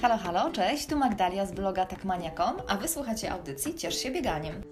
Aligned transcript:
Halo, 0.00 0.18
halo, 0.18 0.50
cześć, 0.52 0.86
tu 0.86 0.96
Magdalia 0.96 1.46
z 1.46 1.52
bloga 1.52 1.86
takmania.com, 1.86 2.56
a 2.68 2.76
wysłuchacie 2.76 3.32
audycji 3.32 3.74
Ciesz 3.74 3.98
się 3.98 4.10
bieganiem. 4.10 4.62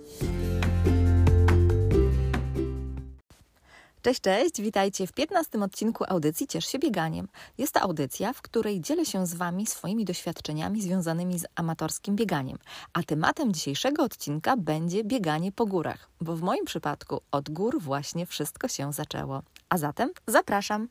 Cześć, 4.02 4.20
cześć, 4.20 4.62
witajcie 4.62 5.06
w 5.06 5.12
15 5.12 5.58
odcinku 5.58 6.04
audycji 6.08 6.46
Ciesz 6.46 6.66
się 6.66 6.78
bieganiem. 6.78 7.28
Jest 7.58 7.72
to 7.72 7.80
audycja, 7.80 8.32
w 8.32 8.42
której 8.42 8.80
dzielę 8.80 9.06
się 9.06 9.26
z 9.26 9.34
Wami 9.34 9.66
swoimi 9.66 10.04
doświadczeniami 10.04 10.82
związanymi 10.82 11.38
z 11.38 11.46
amatorskim 11.54 12.16
bieganiem. 12.16 12.58
A 12.92 13.02
tematem 13.02 13.52
dzisiejszego 13.52 14.02
odcinka 14.02 14.56
będzie 14.56 15.04
bieganie 15.04 15.52
po 15.52 15.66
górach, 15.66 16.08
bo 16.20 16.36
w 16.36 16.42
moim 16.42 16.64
przypadku 16.64 17.20
od 17.30 17.50
gór 17.50 17.80
właśnie 17.80 18.26
wszystko 18.26 18.68
się 18.68 18.92
zaczęło. 18.92 19.42
A 19.68 19.78
zatem 19.78 20.10
zapraszam. 20.26 20.88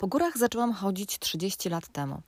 Po 0.00 0.06
górach 0.06 0.38
zaczęłam 0.38 0.72
chodzić 0.72 1.18
30 1.18 1.68
lat 1.68 1.88
temu. 1.88 2.22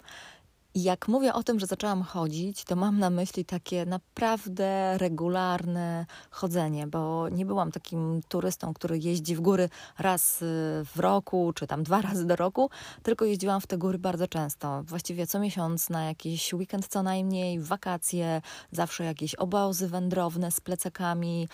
Jak 0.74 1.08
mówię 1.08 1.34
o 1.34 1.42
tym, 1.42 1.60
że 1.60 1.66
zaczęłam 1.66 2.02
chodzić, 2.02 2.64
to 2.64 2.76
mam 2.76 2.98
na 2.98 3.10
myśli 3.10 3.44
takie 3.44 3.86
naprawdę 3.86 4.98
regularne 4.98 6.06
chodzenie, 6.30 6.86
bo 6.86 7.28
nie 7.28 7.46
byłam 7.46 7.72
takim 7.72 8.20
turystą, 8.28 8.74
który 8.74 8.98
jeździ 8.98 9.36
w 9.36 9.40
góry 9.40 9.68
raz 9.98 10.42
y, 10.42 10.44
w 10.84 10.92
roku, 10.96 11.52
czy 11.54 11.66
tam 11.66 11.82
dwa 11.82 12.02
razy 12.08 12.26
do 12.26 12.36
roku, 12.36 12.70
tylko 13.02 13.24
jeździłam 13.24 13.60
w 13.60 13.66
te 13.66 13.78
góry 13.78 13.98
bardzo 13.98 14.28
często. 14.28 14.82
Właściwie 14.82 15.26
co 15.26 15.40
miesiąc 15.40 15.90
na 15.90 16.04
jakiś 16.04 16.54
weekend 16.54 16.88
co 16.88 17.02
najmniej, 17.02 17.60
wakacje, 17.60 18.42
zawsze 18.70 19.04
jakieś 19.04 19.34
obozy 19.34 19.88
wędrowne 19.88 20.50
z 20.50 20.60
plecakami. 20.60 21.48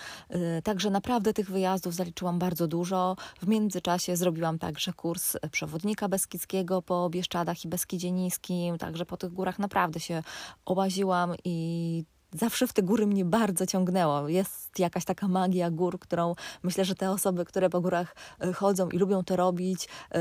Y, 0.59 0.63
także 0.63 0.91
naprawdę 0.91 1.33
tych 1.33 1.51
wyjazdów 1.51 1.95
zaliczyłam 1.95 2.39
bardzo 2.39 2.67
dużo. 2.67 3.17
W 3.43 3.49
międzyczasie 3.49 4.17
zrobiłam 4.17 4.59
także 4.59 4.93
kurs 4.93 5.37
przewodnika 5.51 6.09
beskidzkiego 6.09 6.83
po 6.83 7.11
Bieszczadach 7.11 7.65
i 7.65 7.69
Beskidzie 7.69 8.11
Niskim, 8.11 8.79
także 8.79 9.08
po 9.09 9.17
tych 9.17 9.33
górach 9.33 9.59
naprawdę 9.59 10.01
się 10.01 10.23
ołaziłam 10.65 11.35
i 11.45 12.05
zawsze 12.33 12.67
w 12.67 12.73
te 12.73 12.83
góry 12.83 13.07
mnie 13.07 13.25
bardzo 13.25 13.67
ciągnęło. 13.67 14.29
Jest 14.29 14.79
jakaś 14.79 15.05
taka 15.05 15.29
magia 15.29 15.71
gór, 15.71 15.99
którą 15.99 16.35
myślę, 16.63 16.85
że 16.85 16.95
te 16.95 17.11
osoby, 17.11 17.45
które 17.45 17.71
po 17.71 17.81
górach 17.81 18.17
e, 18.41 18.53
chodzą 18.53 18.89
i 18.89 18.99
lubią 18.99 19.25
to 19.25 19.37
robić, 19.37 19.89
e, 20.15 20.21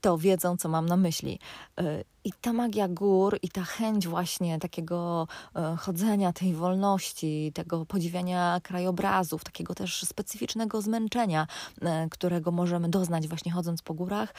to 0.00 0.18
wiedzą, 0.18 0.56
co 0.56 0.68
mam 0.68 0.86
na 0.86 0.96
myśli. 0.96 1.38
E, 2.26 2.28
I 2.28 2.32
ta 2.40 2.52
magia 2.52 2.88
gór 2.88 3.38
i 3.42 3.48
ta 3.48 3.62
chęć 3.62 4.08
właśnie 4.08 4.58
takiego 4.58 5.28
chodzenia, 5.78 6.32
tej 6.32 6.54
wolności, 6.54 7.52
tego 7.54 7.86
podziwiania 7.86 8.60
krajobrazów, 8.62 9.44
takiego 9.44 9.74
też 9.74 10.02
specyficznego 10.02 10.82
zmęczenia, 10.82 11.46
którego 12.10 12.50
możemy 12.50 12.88
doznać 12.88 13.28
właśnie 13.28 13.52
chodząc 13.52 13.82
po 13.82 13.94
górach, 13.94 14.34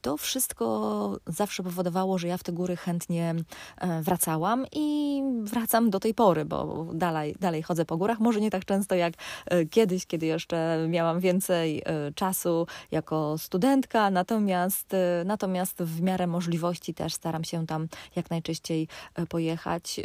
to 0.00 0.16
wszystko 0.16 1.16
zawsze 1.26 1.62
powodowało, 1.62 2.18
że 2.18 2.28
ja 2.28 2.36
w 2.36 2.42
te 2.42 2.52
góry 2.52 2.76
chętnie 2.76 3.34
e, 3.78 4.02
wracałam 4.02 4.66
i 4.72 5.22
wracam 5.42 5.90
do 5.90 6.00
tej 6.00 6.14
pory, 6.14 6.44
bo 6.44 6.86
dalej, 6.94 7.36
dalej 7.40 7.62
chodzę 7.62 7.84
po 7.84 7.96
górach. 7.96 8.20
Może 8.20 8.40
nie 8.40 8.50
tak 8.50 8.64
często 8.64 8.94
jak 8.94 9.14
e, 9.46 9.66
kiedyś, 9.66 10.06
kiedy 10.06 10.26
jeszcze 10.26 10.86
miałam 10.88 11.20
więcej 11.20 11.82
e, 11.84 12.12
czasu 12.14 12.66
jako 12.90 13.38
studentka, 13.38 14.10
natomiast, 14.10 14.92
natomiast 15.24 15.82
w 15.82 16.00
miarę 16.00 16.26
możliwości 16.26 16.94
też 16.94 17.07
staram 17.14 17.44
się 17.44 17.66
tam 17.66 17.88
jak 18.16 18.30
najczęściej 18.30 18.88
pojechać, 19.28 20.00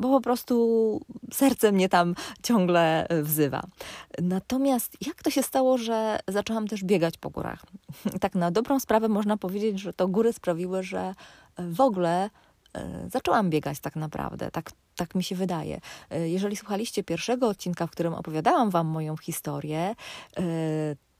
bo 0.00 0.08
po 0.08 0.20
prostu 0.20 1.00
serce 1.32 1.72
mnie 1.72 1.88
tam 1.88 2.14
ciągle 2.42 3.06
wzywa. 3.22 3.62
Natomiast 4.22 4.96
jak 5.06 5.22
to 5.22 5.30
się 5.30 5.42
stało, 5.42 5.78
że 5.78 6.18
zaczęłam 6.28 6.68
też 6.68 6.84
biegać 6.84 7.18
po 7.18 7.30
górach? 7.30 7.64
Tak 8.20 8.34
na 8.34 8.50
dobrą 8.50 8.80
sprawę 8.80 9.08
można 9.08 9.36
powiedzieć, 9.36 9.80
że 9.80 9.92
to 9.92 10.08
góry 10.08 10.32
sprawiły, 10.32 10.82
że 10.82 11.14
e, 11.56 11.68
w 11.68 11.80
ogóle 11.80 12.30
e, 12.74 13.08
zaczęłam 13.12 13.50
biegać 13.50 13.80
tak 13.80 13.96
naprawdę. 13.96 14.50
Tak, 14.50 14.70
tak 14.96 15.14
mi 15.14 15.24
się 15.24 15.36
wydaje. 15.36 15.80
E, 16.10 16.28
jeżeli 16.28 16.56
słuchaliście 16.56 17.04
pierwszego 17.04 17.48
odcinka, 17.48 17.86
w 17.86 17.90
którym 17.90 18.14
opowiadałam 18.14 18.70
Wam 18.70 18.86
moją 18.86 19.16
historię, 19.16 19.94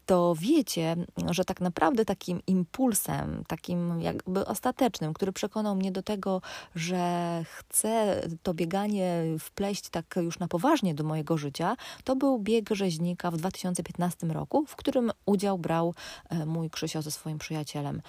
to 0.07 0.35
wiecie, 0.39 0.97
że 1.31 1.45
tak 1.45 1.61
naprawdę 1.61 2.05
takim 2.05 2.41
impulsem, 2.47 3.45
takim 3.47 4.01
jakby 4.01 4.47
ostatecznym, 4.47 5.15
który 5.15 5.33
przekonał 5.33 5.75
mnie 5.75 5.93
do 5.93 6.03
tego, 6.03 6.43
że 6.75 7.45
chcę 7.45 8.21
to 8.43 8.55
bieganie 8.55 9.25
wpleść 9.41 9.89
tak 9.89 10.15
już 10.17 10.39
na 10.39 10.49
poważnie 10.49 10.95
do 10.95 11.05
mojego 11.05 11.39
życia, 11.39 11.77
to 12.05 12.17
był 12.17 12.39
bieg 12.39 12.71
rzeźnika 12.71 13.31
w 13.31 13.37
2015 13.37 14.27
roku, 14.27 14.65
w 14.67 14.77
którym 14.77 15.13
udział 15.27 15.59
brał 15.59 15.95
e, 16.29 16.47
mój 16.47 16.71
Krzysio 16.71 17.03
ze 17.03 17.11
swoim 17.11 17.39
przyjacielem. 17.39 18.03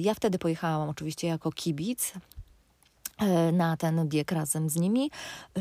Ja 0.00 0.14
wtedy 0.14 0.38
pojechałam 0.38 0.88
oczywiście 0.88 1.28
jako 1.28 1.52
kibic, 1.52 2.12
e, 3.18 3.52
na 3.52 3.76
ten 3.76 4.08
bieg 4.08 4.32
razem 4.32 4.70
z 4.70 4.76
nimi. 4.76 5.10
E, 5.54 5.60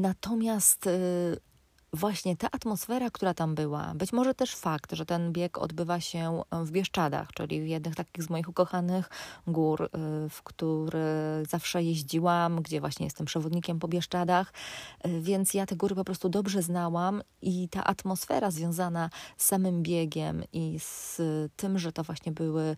natomiast 0.00 0.88
właśnie 1.92 2.36
ta 2.36 2.48
atmosfera, 2.52 3.10
która 3.10 3.34
tam 3.34 3.54
była, 3.54 3.92
być 3.94 4.12
może 4.12 4.34
też 4.34 4.56
fakt, 4.56 4.92
że 4.92 5.06
ten 5.06 5.32
bieg 5.32 5.58
odbywa 5.58 6.00
się 6.00 6.42
w 6.52 6.70
Bieszczadach, 6.70 7.32
czyli 7.32 7.62
w 7.62 7.66
jednych 7.66 7.94
takich 7.94 8.24
z 8.24 8.30
moich 8.30 8.48
ukochanych 8.48 9.10
gór, 9.46 9.82
y, 9.84 9.88
w 10.28 10.42
które 10.42 11.42
zawsze 11.48 11.82
jeździłam, 11.82 12.62
gdzie 12.62 12.80
właśnie 12.80 13.06
jestem 13.06 13.26
przewodnikiem 13.26 13.78
po 13.78 13.88
Bieszczadach, 13.88 14.52
y, 15.06 15.20
więc 15.20 15.54
ja 15.54 15.66
te 15.66 15.76
góry 15.76 15.94
po 15.94 16.04
prostu 16.04 16.28
dobrze 16.28 16.62
znałam 16.62 17.22
i 17.42 17.68
ta 17.68 17.84
atmosfera 17.84 18.50
związana 18.50 19.10
z 19.36 19.46
samym 19.46 19.82
biegiem 19.82 20.42
i 20.52 20.78
z 20.80 21.20
tym, 21.56 21.78
że 21.78 21.92
to 21.92 22.02
właśnie 22.02 22.32
były 22.32 22.76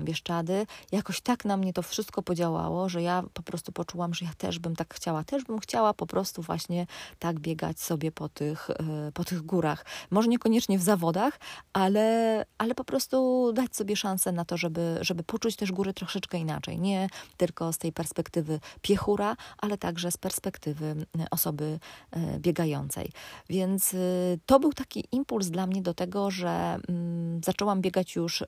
Bieszczady, 0.00 0.66
jakoś 0.92 1.20
tak 1.20 1.44
na 1.44 1.56
mnie 1.56 1.72
to 1.72 1.82
wszystko 1.82 2.22
podziałało, 2.22 2.88
że 2.88 3.02
ja 3.02 3.22
po 3.34 3.42
prostu 3.42 3.72
poczułam, 3.72 4.14
że 4.14 4.24
ja 4.24 4.30
też 4.38 4.58
bym 4.58 4.76
tak 4.76 4.94
chciała, 4.94 5.24
też 5.24 5.44
bym 5.44 5.58
chciała 5.58 5.94
po 5.94 6.06
prostu 6.06 6.42
właśnie 6.42 6.86
tak 7.18 7.40
biegać 7.40 7.80
sobie 7.80 8.12
po 8.12 8.28
tych, 8.38 8.70
e, 8.70 9.12
po 9.14 9.24
tych 9.24 9.42
górach. 9.42 9.84
Może 10.10 10.28
niekoniecznie 10.28 10.78
w 10.78 10.82
zawodach, 10.82 11.40
ale, 11.72 12.44
ale 12.58 12.74
po 12.74 12.84
prostu 12.84 13.50
dać 13.52 13.76
sobie 13.76 13.96
szansę 13.96 14.32
na 14.32 14.44
to, 14.44 14.56
żeby, 14.56 14.98
żeby 15.00 15.22
poczuć 15.22 15.56
też 15.56 15.72
góry 15.72 15.94
troszeczkę 15.94 16.38
inaczej. 16.38 16.80
Nie 16.80 17.08
tylko 17.36 17.72
z 17.72 17.78
tej 17.78 17.92
perspektywy 17.92 18.60
piechura, 18.82 19.36
ale 19.58 19.78
także 19.78 20.10
z 20.10 20.16
perspektywy 20.16 21.06
osoby 21.30 21.78
e, 22.10 22.38
biegającej. 22.40 23.10
Więc 23.48 23.94
e, 23.94 23.98
to 24.46 24.60
był 24.60 24.72
taki 24.72 25.04
impuls 25.12 25.46
dla 25.48 25.66
mnie 25.66 25.82
do 25.82 25.94
tego, 25.94 26.30
że 26.30 26.78
mm, 26.88 27.40
zaczęłam 27.44 27.80
biegać 27.80 28.16
już 28.16 28.44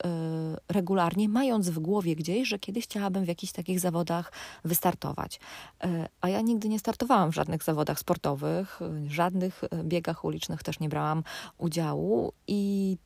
regularnie, 0.68 1.28
mając 1.28 1.70
w 1.70 1.78
głowie 1.78 2.16
gdzieś, 2.16 2.48
że 2.48 2.58
kiedyś 2.58 2.84
chciałabym 2.84 3.24
w 3.24 3.28
jakichś 3.28 3.52
takich 3.52 3.80
zawodach 3.80 4.32
wystartować. 4.64 5.40
A 6.20 6.28
ja 6.28 6.40
nigdy 6.40 6.68
nie 6.68 6.78
startowałam 6.78 7.32
w 7.32 7.34
żadnych 7.34 7.62
zawodach 7.62 7.98
sportowych, 7.98 8.80
żadnych 9.08 9.62
biegach 9.84 10.24
ulicznych 10.24 10.62
też 10.62 10.80
nie 10.80 10.88
brałam 10.88 11.22
udziału 11.58 12.32
i 12.46 12.96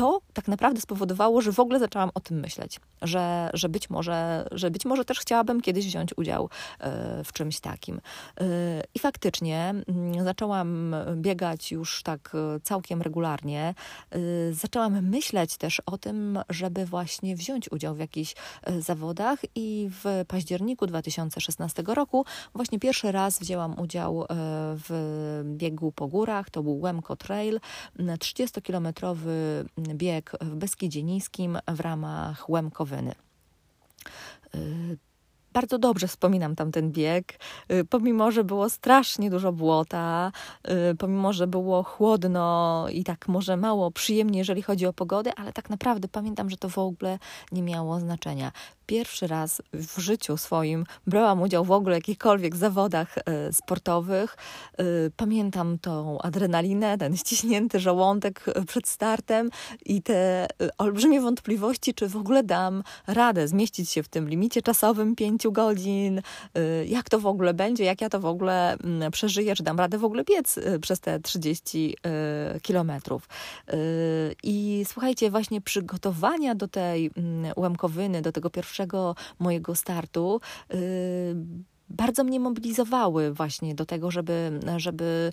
to 0.00 0.20
tak 0.32 0.48
naprawdę 0.48 0.80
spowodowało, 0.80 1.40
że 1.40 1.52
w 1.52 1.60
ogóle 1.60 1.78
zaczęłam 1.78 2.10
o 2.14 2.20
tym 2.20 2.40
myśleć, 2.40 2.80
że, 3.02 3.50
że, 3.54 3.68
być, 3.68 3.90
może, 3.90 4.48
że 4.52 4.70
być 4.70 4.84
może 4.84 5.04
też 5.04 5.20
chciałabym 5.20 5.60
kiedyś 5.60 5.86
wziąć 5.86 6.18
udział 6.18 6.48
e, 6.78 7.24
w 7.24 7.32
czymś 7.32 7.60
takim. 7.60 8.00
E, 8.40 8.44
I 8.94 8.98
faktycznie 8.98 9.74
mm, 9.88 10.24
zaczęłam 10.24 10.94
biegać 11.14 11.72
już 11.72 12.02
tak 12.02 12.32
e, 12.34 12.60
całkiem 12.60 13.02
regularnie. 13.02 13.74
Zaczęłam 14.52 15.08
myśleć 15.08 15.56
też 15.56 15.82
o 15.86 15.98
tym, 15.98 16.38
żeby 16.48 16.86
właśnie 16.86 17.36
wziąć 17.36 17.72
udział 17.72 17.94
w 17.94 17.98
jakichś 17.98 18.34
zawodach 18.78 19.38
i 19.54 19.90
w 19.90 20.24
październiku 20.28 20.86
2016 20.86 21.82
roku 21.86 22.24
właśnie 22.54 22.78
pierwszy 22.78 23.12
raz 23.12 23.38
wzięłam 23.38 23.80
udział 23.80 24.26
w 24.88 25.42
biegu 25.44 25.92
po 25.92 26.08
górach. 26.08 26.50
To 26.50 26.62
był 26.62 26.80
Łemko 26.80 27.16
Trail, 27.16 27.60
30-kilometrowy 27.98 29.30
bieg 29.94 30.32
w 30.40 30.54
Beskidzie 30.54 31.02
Niskim 31.02 31.58
w 31.68 31.80
ramach 31.80 32.50
Łemkowyny. 32.50 33.14
Y, 34.54 34.98
bardzo 35.52 35.78
dobrze 35.78 36.08
wspominam 36.08 36.56
tamten 36.56 36.92
bieg, 36.92 37.38
y, 37.72 37.84
pomimo, 37.84 38.30
że 38.30 38.44
było 38.44 38.70
strasznie 38.70 39.30
dużo 39.30 39.52
błota, 39.52 40.32
y, 40.92 40.96
pomimo, 40.96 41.32
że 41.32 41.46
było 41.46 41.82
chłodno 41.82 42.86
i 42.92 43.04
tak 43.04 43.28
może 43.28 43.56
mało 43.56 43.90
przyjemnie, 43.90 44.38
jeżeli 44.38 44.62
chodzi 44.62 44.86
o 44.86 44.92
pogodę, 44.92 45.32
ale 45.36 45.52
tak 45.52 45.70
naprawdę 45.70 46.08
pamiętam, 46.08 46.50
że 46.50 46.56
to 46.56 46.68
w 46.68 46.78
ogóle 46.78 47.18
nie 47.52 47.62
miało 47.62 48.00
znaczenia 48.00 48.52
pierwszy 48.90 49.26
raz 49.26 49.62
w 49.72 49.98
życiu 49.98 50.36
swoim 50.36 50.84
brałam 51.06 51.42
udział 51.42 51.64
w 51.64 51.70
ogóle 51.70 51.94
w 51.94 51.98
jakichkolwiek 51.98 52.56
zawodach 52.56 53.18
e, 53.18 53.52
sportowych. 53.52 54.36
E, 54.78 54.84
pamiętam 55.16 55.78
tą 55.78 56.18
adrenalinę, 56.18 56.98
ten 56.98 57.16
ściśnięty 57.16 57.80
żołądek 57.80 58.44
e, 58.48 58.64
przed 58.64 58.88
startem 58.88 59.50
i 59.86 60.02
te 60.02 60.46
olbrzymie 60.78 61.20
wątpliwości, 61.20 61.94
czy 61.94 62.08
w 62.08 62.16
ogóle 62.16 62.42
dam 62.42 62.82
radę 63.06 63.48
zmieścić 63.48 63.90
się 63.90 64.02
w 64.02 64.08
tym 64.08 64.28
limicie 64.28 64.62
czasowym 64.62 65.16
5 65.16 65.30
pięciu 65.30 65.52
godzin, 65.52 66.22
jak 66.86 67.08
to 67.08 67.20
w 67.20 67.26
ogóle 67.26 67.54
będzie, 67.54 67.84
jak 67.84 68.00
ja 68.00 68.08
to 68.08 68.20
w 68.20 68.26
ogóle 68.26 68.72
mm, 68.72 69.10
przeżyję, 69.10 69.56
czy 69.56 69.62
dam 69.62 69.78
radę 69.78 69.98
w 69.98 70.04
ogóle 70.04 70.24
biec 70.24 70.58
przez 70.80 71.00
te 71.00 71.20
30 71.20 71.96
kilometrów. 72.62 73.28
I 74.42 74.84
słuchajcie, 74.86 75.30
właśnie 75.30 75.60
przygotowania 75.60 76.54
do 76.54 76.68
tej 76.68 77.10
mm, 77.16 77.52
Łemkowyny, 77.56 78.22
do 78.22 78.32
tego 78.32 78.50
pierwszego 78.50 78.79
mojego 79.38 79.74
startu 79.74 80.40
bardzo 81.90 82.24
mnie 82.24 82.40
mobilizowały 82.40 83.32
właśnie 83.32 83.74
do 83.74 83.86
tego, 83.86 84.10
żeby, 84.10 84.60
żeby 84.76 85.32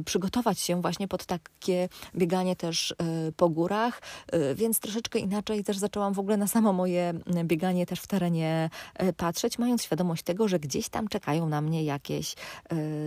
y, 0.00 0.04
przygotować 0.04 0.60
się 0.60 0.82
właśnie 0.82 1.08
pod 1.08 1.26
takie 1.26 1.88
bieganie 2.16 2.56
też 2.56 2.90
y, 2.90 2.94
po 3.36 3.48
górach, 3.48 4.02
y, 4.34 4.54
więc 4.54 4.80
troszeczkę 4.80 5.18
inaczej 5.18 5.64
też 5.64 5.78
zaczęłam 5.78 6.14
w 6.14 6.18
ogóle 6.18 6.36
na 6.36 6.46
samo 6.46 6.72
moje 6.72 7.14
bieganie 7.44 7.86
też 7.86 8.00
w 8.00 8.06
terenie 8.06 8.70
patrzeć, 9.16 9.58
mając 9.58 9.82
świadomość 9.82 10.22
tego, 10.22 10.48
że 10.48 10.58
gdzieś 10.58 10.88
tam 10.88 11.08
czekają 11.08 11.48
na 11.48 11.60
mnie 11.60 11.84
jakieś 11.84 12.34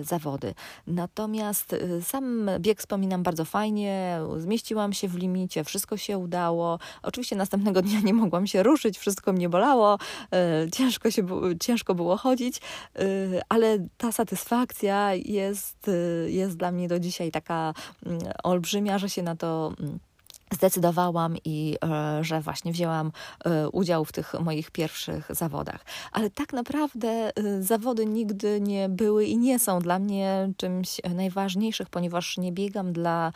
zawody. 0.03 0.53
Natomiast 0.87 1.75
sam 2.01 2.49
bieg 2.59 2.79
wspominam 2.79 3.23
bardzo 3.23 3.45
fajnie, 3.45 4.19
zmieściłam 4.37 4.93
się 4.93 5.07
w 5.07 5.15
limicie, 5.15 5.63
wszystko 5.63 5.97
się 5.97 6.17
udało. 6.17 6.79
Oczywiście 7.03 7.35
następnego 7.35 7.81
dnia 7.81 7.99
nie 7.99 8.13
mogłam 8.13 8.47
się 8.47 8.63
ruszyć, 8.63 8.97
wszystko 8.97 9.33
mnie 9.33 9.49
bolało, 9.49 9.97
ciężko, 10.71 11.11
się, 11.11 11.27
ciężko 11.59 11.95
było 11.95 12.17
chodzić, 12.17 12.60
Y, 12.99 13.41
ale 13.49 13.87
ta 13.97 14.11
satysfakcja 14.11 15.13
jest, 15.13 15.87
y, 15.87 16.31
jest 16.31 16.57
dla 16.57 16.71
mnie 16.71 16.87
do 16.87 16.99
dzisiaj 16.99 17.31
taka 17.31 17.73
mm, 18.05 18.19
olbrzymia, 18.43 18.97
że 18.97 19.09
się 19.09 19.23
na 19.23 19.35
to 19.35 19.73
mm, 19.79 19.99
zdecydowałam 20.51 21.35
i 21.45 21.77
e, 21.83 22.23
że 22.23 22.41
właśnie 22.41 22.71
wzięłam 22.71 23.11
e, 23.45 23.69
udział 23.69 24.05
w 24.05 24.11
tych 24.11 24.33
moich 24.39 24.71
pierwszych 24.71 25.27
zawodach. 25.29 25.85
Ale 26.11 26.29
tak 26.29 26.53
naprawdę 26.53 27.07
e, 27.09 27.63
zawody 27.63 28.05
nigdy 28.05 28.61
nie 28.61 28.89
były 28.89 29.25
i 29.25 29.37
nie 29.37 29.59
są 29.59 29.79
dla 29.79 29.99
mnie 29.99 30.49
czymś 30.57 31.01
najważniejszych, 31.15 31.89
ponieważ 31.89 32.37
nie 32.37 32.51
biegam 32.51 32.93
dla 32.93 33.33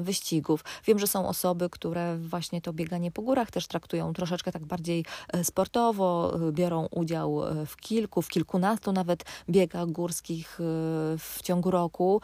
wyścigów. 0.00 0.64
Wiem, 0.86 0.98
że 0.98 1.06
są 1.06 1.28
osoby, 1.28 1.70
które 1.70 2.18
właśnie 2.18 2.60
to 2.60 2.72
bieganie 2.72 3.10
po 3.10 3.22
górach 3.22 3.50
też 3.50 3.66
traktują 3.66 4.12
troszeczkę 4.12 4.52
tak 4.52 4.66
bardziej 4.66 5.04
sportowo, 5.42 6.38
biorą 6.52 6.88
udział 6.90 7.40
w 7.66 7.76
kilku, 7.76 8.22
w 8.22 8.28
kilkunastu 8.28 8.92
nawet 8.92 9.24
biegach 9.48 9.86
górskich 9.90 10.58
w 11.18 11.38
ciągu 11.42 11.70
roku. 11.70 12.20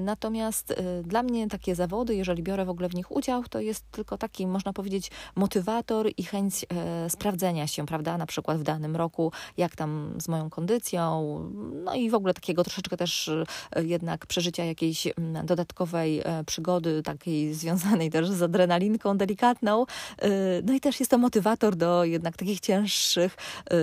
Natomiast 0.00 0.74
dla 1.02 1.22
mnie 1.22 1.48
takie 1.48 1.74
zawody, 1.74 2.14
jeżeli 2.14 2.42
biorę 2.42 2.64
w 2.64 2.70
ogóle 2.70 2.88
w 2.88 2.94
nich 2.94 3.10
udział, 3.10 3.37
to 3.48 3.60
jest 3.60 3.84
tylko 3.90 4.18
taki, 4.18 4.46
można 4.46 4.72
powiedzieć, 4.72 5.10
motywator 5.36 6.10
i 6.16 6.24
chęć 6.24 6.66
e, 6.68 7.10
sprawdzenia 7.10 7.66
się, 7.66 7.86
prawda, 7.86 8.18
na 8.18 8.26
przykład 8.26 8.58
w 8.58 8.62
danym 8.62 8.96
roku, 8.96 9.32
jak 9.56 9.76
tam 9.76 10.14
z 10.20 10.28
moją 10.28 10.50
kondycją, 10.50 11.38
no 11.84 11.94
i 11.94 12.10
w 12.10 12.14
ogóle 12.14 12.34
takiego 12.34 12.64
troszeczkę 12.64 12.96
też 12.96 13.28
e, 13.28 13.84
jednak 13.84 14.26
przeżycia 14.26 14.64
jakiejś 14.64 15.06
m, 15.06 15.38
dodatkowej 15.44 16.20
e, 16.20 16.44
przygody, 16.44 17.02
takiej 17.02 17.54
związanej 17.54 18.10
też 18.10 18.30
z 18.30 18.42
adrenalinką 18.42 19.16
delikatną. 19.16 19.86
E, 20.18 20.28
no 20.64 20.72
i 20.72 20.80
też 20.80 21.00
jest 21.00 21.10
to 21.10 21.18
motywator 21.18 21.76
do 21.76 22.04
jednak 22.04 22.36
takich 22.36 22.60
cięższych 22.60 23.36
e, 23.36 23.76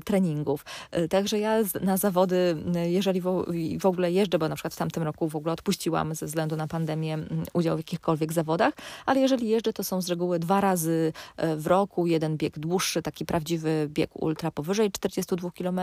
treningów. 0.00 0.64
E, 0.90 1.08
także 1.08 1.38
ja 1.38 1.58
na 1.80 1.96
zawody, 1.96 2.56
jeżeli 2.86 3.20
w, 3.20 3.44
w 3.80 3.86
ogóle 3.86 4.12
jeżdżę, 4.12 4.38
bo 4.38 4.48
na 4.48 4.54
przykład 4.54 4.74
w 4.74 4.76
tamtym 4.76 5.02
roku 5.02 5.28
w 5.28 5.36
ogóle 5.36 5.52
odpuściłam 5.52 6.14
ze 6.14 6.26
względu 6.26 6.56
na 6.56 6.66
pandemię 6.66 7.18
udział 7.52 7.76
w 7.76 7.78
jakichkolwiek 7.78 8.32
zawodach, 8.32 8.74
ale 9.06 9.20
jeżeli 9.20 9.48
jeżdżę, 9.48 9.72
to 9.72 9.84
są 9.84 10.02
z 10.02 10.08
reguły 10.08 10.38
dwa 10.38 10.60
razy 10.60 11.12
e, 11.36 11.56
w 11.56 11.66
roku, 11.66 12.06
jeden 12.06 12.36
bieg 12.36 12.58
dłuższy, 12.58 13.02
taki 13.02 13.24
prawdziwy 13.24 13.88
bieg 13.90 14.10
ultra 14.22 14.50
powyżej 14.50 14.92
42 14.92 15.50
km 15.50 15.80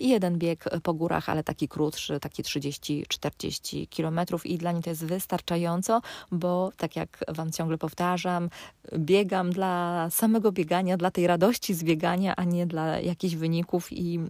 i 0.00 0.08
jeden 0.08 0.38
bieg 0.38 0.64
po 0.82 0.94
górach, 0.94 1.28
ale 1.28 1.44
taki 1.44 1.68
krótszy, 1.68 2.20
taki 2.20 2.42
30-40 2.42 3.86
km 3.96 4.20
i 4.44 4.58
dla 4.58 4.72
mnie 4.72 4.82
to 4.82 4.90
jest 4.90 5.04
wystarczająco, 5.04 6.00
bo 6.32 6.72
tak 6.76 6.96
jak 6.96 7.24
Wam 7.28 7.52
ciągle 7.52 7.78
powtarzam, 7.78 8.50
biegam 8.98 9.50
dla 9.50 10.06
samego 10.10 10.52
biegania, 10.52 10.96
dla 10.96 11.10
tej 11.10 11.26
radości 11.26 11.74
z 11.74 11.84
biegania, 11.84 12.36
a 12.36 12.44
nie 12.44 12.66
dla 12.66 13.00
jakichś 13.00 13.34
wyników 13.34 13.92
i 13.92 14.20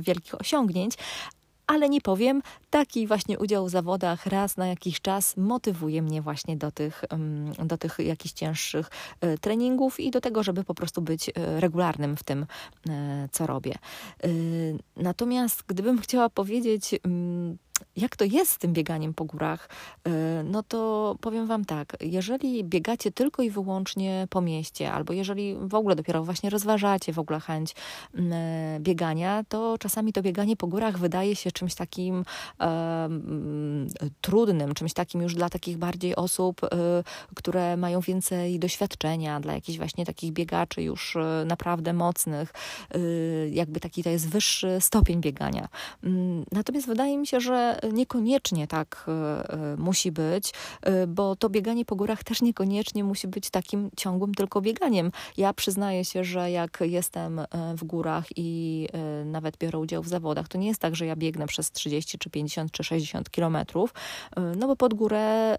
wielkich 0.00 0.40
osiągnięć, 0.40 0.94
ale 1.70 1.88
nie 1.88 2.00
powiem, 2.00 2.42
taki 2.70 3.06
właśnie 3.06 3.38
udział 3.38 3.66
w 3.66 3.70
zawodach 3.70 4.26
raz 4.26 4.56
na 4.56 4.66
jakiś 4.66 5.00
czas 5.00 5.36
motywuje 5.36 6.02
mnie 6.02 6.22
właśnie 6.22 6.56
do 6.56 6.70
tych, 6.70 7.04
do 7.64 7.78
tych 7.78 7.98
jakichś 7.98 8.34
cięższych 8.34 8.90
e, 9.20 9.38
treningów 9.38 10.00
i 10.00 10.10
do 10.10 10.20
tego, 10.20 10.42
żeby 10.42 10.64
po 10.64 10.74
prostu 10.74 11.02
być 11.02 11.28
e, 11.28 11.60
regularnym 11.60 12.16
w 12.16 12.22
tym, 12.22 12.46
e, 12.88 13.28
co 13.32 13.46
robię. 13.46 13.74
Natomiast 14.96 15.62
gdybym 15.66 16.00
chciała 16.00 16.30
powiedzieć, 16.30 16.94
jak 17.96 18.16
to 18.16 18.24
jest 18.24 18.50
z 18.50 18.58
tym 18.58 18.72
bieganiem 18.72 19.14
po 19.14 19.24
górach, 19.24 19.68
e, 20.04 20.42
no 20.42 20.62
to 20.62 21.16
powiem 21.20 21.46
Wam 21.46 21.64
tak, 21.64 21.96
jeżeli 22.00 22.64
biegacie 22.64 23.12
tylko 23.12 23.42
i 23.42 23.50
wyłącznie 23.50 24.26
po 24.30 24.40
mieście, 24.40 24.92
albo 24.92 25.12
jeżeli 25.12 25.56
w 25.60 25.74
ogóle 25.74 25.96
dopiero 25.96 26.24
właśnie 26.24 26.50
rozważacie 26.50 27.12
w 27.12 27.18
ogóle 27.18 27.40
chęć 27.40 27.74
e, 28.14 28.78
biegania, 28.80 29.44
to 29.48 29.78
czasami 29.78 30.12
to 30.12 30.22
bieganie 30.22 30.56
po 30.56 30.66
górach 30.66 30.98
wydaje 30.98 31.36
się 31.36 31.52
czymś 31.52 31.74
takim 31.74 32.24
e, 32.60 33.08
trudnym, 34.20 34.74
czymś 34.74 34.92
takim 34.92 35.22
już 35.22 35.34
dla 35.34 35.48
takich 35.48 35.78
bardziej 35.78 36.16
osób, 36.16 36.60
które 37.34 37.76
mają 37.76 38.00
więcej 38.00 38.58
doświadczenia, 38.58 39.40
dla 39.40 39.54
jakichś 39.54 39.78
właśnie 39.78 40.06
takich 40.06 40.32
biegaczy 40.32 40.82
już 40.82 41.16
naprawdę 41.46 41.92
mocnych, 41.92 42.52
jakby 43.50 43.80
taki 43.80 44.02
to 44.02 44.10
jest 44.10 44.28
wyższy 44.28 44.76
stopień 44.80 45.20
biegania. 45.20 45.68
Mm, 46.04 46.44
natomiast 46.52 46.86
wydaje 46.86 47.18
mi 47.18 47.26
się, 47.26 47.40
że 47.40 47.69
niekoniecznie 47.92 48.66
tak 48.66 49.04
e, 49.08 49.12
e, 49.12 49.76
musi 49.76 50.12
być, 50.12 50.52
e, 50.82 51.06
bo 51.06 51.36
to 51.36 51.50
bieganie 51.50 51.84
po 51.84 51.96
górach 51.96 52.24
też 52.24 52.42
niekoniecznie 52.42 53.04
musi 53.04 53.28
być 53.28 53.50
takim 53.50 53.90
ciągłym 53.96 54.34
tylko 54.34 54.60
bieganiem. 54.60 55.12
Ja 55.36 55.54
przyznaję 55.54 56.04
się, 56.04 56.24
że 56.24 56.50
jak 56.50 56.78
jestem 56.80 57.40
w 57.76 57.84
górach 57.84 58.24
i 58.36 58.88
nawet 59.24 59.56
biorę 59.56 59.78
udział 59.78 60.02
w 60.02 60.08
zawodach, 60.08 60.48
to 60.48 60.58
nie 60.58 60.68
jest 60.68 60.80
tak, 60.80 60.96
że 60.96 61.06
ja 61.06 61.16
biegnę 61.16 61.46
przez 61.46 61.72
30 61.72 62.18
czy 62.18 62.30
50 62.30 62.72
czy 62.72 62.84
60 62.84 63.30
kilometrów, 63.30 63.94
no 64.56 64.66
bo 64.66 64.76
pod 64.76 64.94
górę 64.94 65.56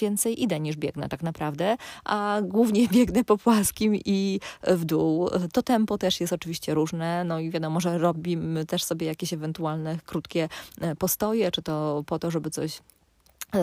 więcej 0.00 0.42
idę 0.42 0.60
niż 0.60 0.76
biegnę 0.76 1.08
tak 1.08 1.22
naprawdę, 1.22 1.76
a 2.04 2.38
głównie 2.42 2.88
biegnę 2.96 3.24
po 3.24 3.38
płaskim 3.38 3.94
i 4.04 4.40
w 4.62 4.84
dół. 4.84 5.30
To 5.52 5.62
tempo 5.62 5.98
też 5.98 6.20
jest 6.20 6.32
oczywiście 6.32 6.74
różne, 6.74 7.24
no 7.24 7.40
i 7.40 7.50
wiadomo, 7.50 7.80
że 7.80 7.98
robimy 7.98 8.66
też 8.66 8.84
sobie 8.84 9.06
jakieś 9.06 9.32
ewentualne 9.32 9.98
krótkie 10.06 10.48
postoje, 10.98 11.25
stoję, 11.26 11.50
czy 11.50 11.62
to 11.62 12.04
po 12.06 12.18
to, 12.18 12.30
żeby 12.30 12.50
coś 12.50 12.82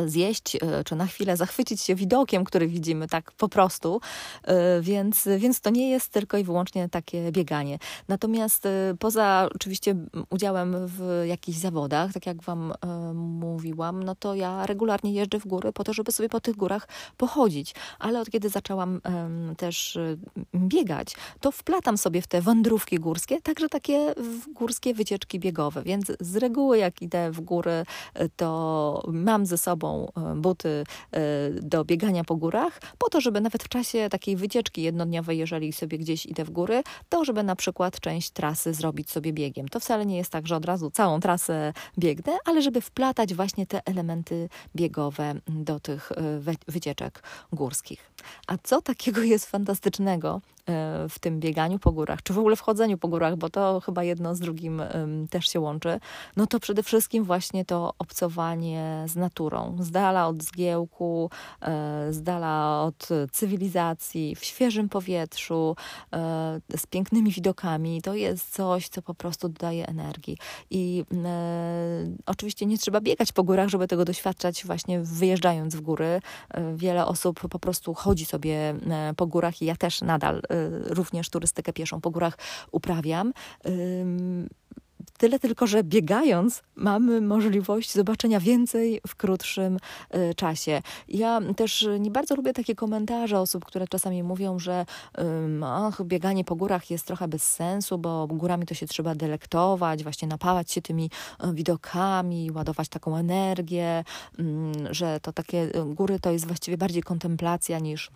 zjeść, 0.06 0.56
e, 0.56 0.84
czy 0.84 0.96
na 0.96 1.06
chwilę 1.06 1.38
zachwycić 1.38 1.82
się 1.82 1.96
widokiem, 1.96 2.44
który 2.44 2.68
widzimy 2.68 3.08
tak 3.08 3.32
po 3.32 3.50
prostu, 3.50 4.02
e, 4.44 4.82
więc, 4.82 5.28
więc 5.38 5.62
to 5.62 5.70
nie 5.70 5.90
jest 5.90 6.12
tylko 6.12 6.38
i 6.38 6.44
wyłącznie 6.44 6.90
takie 6.90 7.32
bieganie. 7.32 7.80
Natomiast 8.08 8.66
e, 8.66 8.70
poza 9.00 9.50
oczywiście 9.56 9.96
udziałem 10.30 10.76
w 10.88 11.24
jakichś 11.28 11.58
zawodach, 11.58 12.14
tak 12.14 12.26
jak 12.26 12.44
Wam 12.44 12.74
mówiłam, 13.14 14.04
no 14.04 14.16
to 14.16 14.36
ja 14.36 14.66
regularnie 14.66 15.14
jeżdżę 15.14 15.40
w 15.40 15.48
góry 15.48 15.74
po 15.74 15.84
to, 15.84 15.94
żeby 15.94 16.12
sobie 16.12 16.30
po 16.30 16.42
tych 16.42 16.56
górach 16.56 16.88
pochodzić, 17.18 17.76
ale 18.00 18.22
od 18.22 18.30
kiedy 18.30 18.50
zaczęłam 18.50 19.02
też 19.58 19.98
biegać, 20.56 21.16
to 21.40 21.52
wplatam 21.52 21.98
sobie 21.98 22.22
w 22.22 22.28
te 22.28 22.42
wędrówki 22.42 23.00
górskie, 23.00 23.42
także 23.42 23.70
takie 23.70 24.14
górskie 24.54 24.94
wycieczki 24.94 25.40
biegowe, 25.40 25.84
więc 25.84 26.12
z 26.20 26.36
reguły 26.36 26.78
jak 26.78 27.02
idę 27.02 27.32
w 27.32 27.42
góry, 27.42 27.86
to 28.36 29.04
mam 29.08 29.46
ze 29.46 29.58
sobą 29.58 29.73
sobą 29.74 30.12
e, 30.18 30.36
buty 30.36 30.84
e, 31.12 31.20
do 31.62 31.86
biegania 31.86 32.24
po 32.24 32.36
górach, 32.36 32.80
po 32.98 33.10
to, 33.10 33.22
żeby 33.22 33.42
nawet 33.42 33.64
w 33.64 33.70
czasie 33.70 34.10
takiej 34.10 34.36
wycieczki 34.36 34.82
jednodniowej, 34.82 35.38
jeżeli 35.38 35.74
sobie 35.74 35.98
gdzieś 35.98 36.26
idę 36.26 36.44
w 36.46 36.50
góry, 36.50 36.84
to 37.10 37.26
żeby 37.26 37.44
na 37.44 37.56
przykład 37.56 38.00
część 38.00 38.32
trasy 38.32 38.74
zrobić 38.74 39.10
sobie 39.10 39.34
biegiem. 39.34 39.68
To 39.68 39.80
wcale 39.80 40.06
nie 40.06 40.18
jest 40.18 40.30
tak, 40.30 40.48
że 40.48 40.56
od 40.56 40.66
razu 40.66 40.92
całą 40.92 41.20
trasę 41.20 41.74
biegnę, 42.00 42.38
ale 42.46 42.62
żeby 42.62 42.82
wplatać 42.82 43.34
właśnie 43.34 43.66
te 43.66 43.82
elementy 43.86 44.50
biegowe 44.76 45.36
do 45.48 45.80
tych 45.80 46.12
e, 46.12 46.56
wycieczek 46.68 47.24
górskich. 47.54 48.12
A 48.48 48.58
co 48.64 48.82
takiego 48.82 49.22
jest 49.24 49.46
fantastycznego 49.46 50.42
w 51.10 51.20
tym 51.20 51.40
bieganiu 51.40 51.80
po 51.80 51.92
górach, 51.92 52.24
czy 52.24 52.34
w 52.34 52.40
ogóle 52.40 52.56
w 52.56 52.62
chodzeniu 52.62 52.98
po 52.98 53.08
górach, 53.08 53.36
bo 53.36 53.50
to 53.50 53.82
chyba 53.86 54.04
jedno 54.04 54.36
z 54.36 54.40
drugim 54.40 54.82
też 55.30 55.48
się 55.48 55.60
łączy, 55.60 56.00
no 56.38 56.48
to 56.48 56.60
przede 56.60 56.84
wszystkim 56.84 57.24
właśnie 57.24 57.66
to 57.66 57.94
obcowanie 58.00 59.04
z 59.08 59.16
naturą, 59.16 59.78
z 59.80 59.92
dala 59.92 60.28
od 60.28 60.44
zgiełku, 60.44 61.30
e, 61.62 62.08
z 62.14 62.22
dala 62.22 62.82
od 62.82 63.10
cywilizacji, 63.32 64.36
w 64.36 64.46
świeżym 64.46 64.90
powietrzu, 64.90 65.76
e, 66.14 66.60
z 66.78 66.86
pięknymi 66.86 67.32
widokami. 67.32 68.02
To 68.02 68.14
jest 68.14 68.54
coś, 68.54 68.90
co 68.90 69.02
po 69.02 69.14
prostu 69.14 69.50
dodaje 69.50 69.88
energii. 69.88 70.38
I 70.70 71.06
oczywiście 72.26 72.66
nie 72.66 72.78
trzeba 72.78 73.02
biegać 73.02 73.32
po 73.32 73.44
górach, 73.44 73.70
żeby 73.70 73.88
tego 73.88 74.06
doświadczać 74.06 74.66
właśnie 74.66 75.00
wyjeżdżając 75.00 75.76
w 75.76 75.82
góry. 75.82 76.20
Wiele 76.76 77.06
osób 77.06 77.40
po 77.50 77.60
prostu 77.60 77.94
chodzi 77.94 78.26
sobie 78.26 78.76
po 79.18 79.28
górach 79.28 79.62
i 79.62 79.66
ja 79.66 79.76
też 79.76 80.02
nadal 80.02 80.42
również 80.86 81.30
turystykę 81.30 81.74
pieszą 81.74 82.02
po 82.02 82.12
górach 82.12 82.38
uprawiam. 82.72 83.34
Tyle 85.18 85.40
tylko, 85.40 85.68
że 85.68 85.84
biegając 85.84 86.62
mamy 86.76 87.22
możliwość 87.22 87.94
zobaczenia 87.94 88.40
więcej 88.40 89.02
w 89.08 89.16
krótszym 89.16 89.78
y, 90.16 90.36
czasie. 90.36 90.82
Ja 91.08 91.42
też 91.56 91.88
nie 92.00 92.12
bardzo 92.12 92.36
lubię 92.36 92.54
takie 92.54 92.76
komentarze 92.76 93.40
osób, 93.40 93.66
które 93.66 93.88
czasami 93.88 94.24
mówią, 94.24 94.60
że 94.60 94.86
ach, 95.64 96.04
bieganie 96.04 96.44
po 96.44 96.56
górach 96.56 96.92
jest 96.92 97.08
trochę 97.08 97.28
bez 97.28 97.44
sensu, 97.44 97.98
bo 97.98 98.28
górami 98.28 98.66
to 98.66 98.74
się 98.74 98.88
trzeba 98.88 99.16
delektować, 99.16 100.04
właśnie 100.04 100.28
napawać 100.28 100.72
się 100.72 100.82
tymi 100.82 101.10
y, 101.44 101.54
widokami, 101.54 102.52
ładować 102.52 102.90
taką 102.90 103.18
energię, 103.18 104.04
że 104.92 105.20
to 105.20 105.34
takie 105.34 105.62
y, 105.62 105.86
góry 105.86 106.20
to 106.20 106.32
jest 106.32 106.48
właściwie 106.48 106.78
bardziej 106.78 107.04
kontemplacja 107.04 107.80
niż 107.80 108.12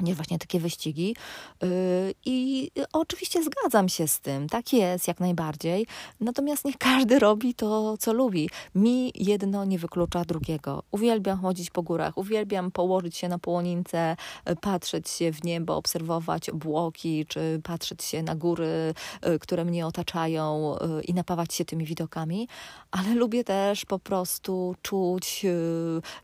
nie 0.00 0.14
właśnie 0.14 0.38
takie 0.38 0.60
wyścigi. 0.60 1.16
Y, 1.62 2.14
I 2.24 2.70
oczywiście 2.92 3.42
zgadzam 3.42 3.88
się 3.88 4.08
z 4.08 4.20
tym, 4.20 4.48
tak 4.48 4.72
jest, 4.72 5.08
jak 5.08 5.20
najbardziej. 5.20 5.86
Natomiast 6.20 6.64
niech 6.64 6.78
każdy 6.78 7.18
robi 7.18 7.54
to, 7.54 7.96
co 7.98 8.12
lubi. 8.12 8.50
Mi 8.74 9.12
jedno 9.14 9.64
nie 9.64 9.78
wyklucza 9.78 10.24
drugiego. 10.24 10.82
Uwielbiam 10.90 11.38
chodzić 11.38 11.70
po 11.70 11.82
górach, 11.82 12.18
uwielbiam 12.18 12.70
położyć 12.70 13.16
się 13.16 13.28
na 13.28 13.38
połonince, 13.38 14.16
y, 14.50 14.56
patrzeć 14.56 15.10
się 15.10 15.32
w 15.32 15.44
niebo, 15.44 15.76
obserwować 15.76 16.50
obłoki, 16.50 17.26
czy 17.26 17.60
patrzeć 17.64 18.04
się 18.04 18.22
na 18.22 18.34
góry, 18.34 18.94
y, 19.26 19.38
które 19.38 19.64
mnie 19.64 19.86
otaczają 19.86 20.76
i 21.08 21.14
napawać 21.14 21.54
się 21.54 21.64
tymi 21.64 21.84
widokami, 21.84 22.48
ale 22.90 23.14
lubię 23.14 23.44
też 23.44 23.84
po 23.84 23.98
prostu 23.98 24.74
czuć 24.82 25.46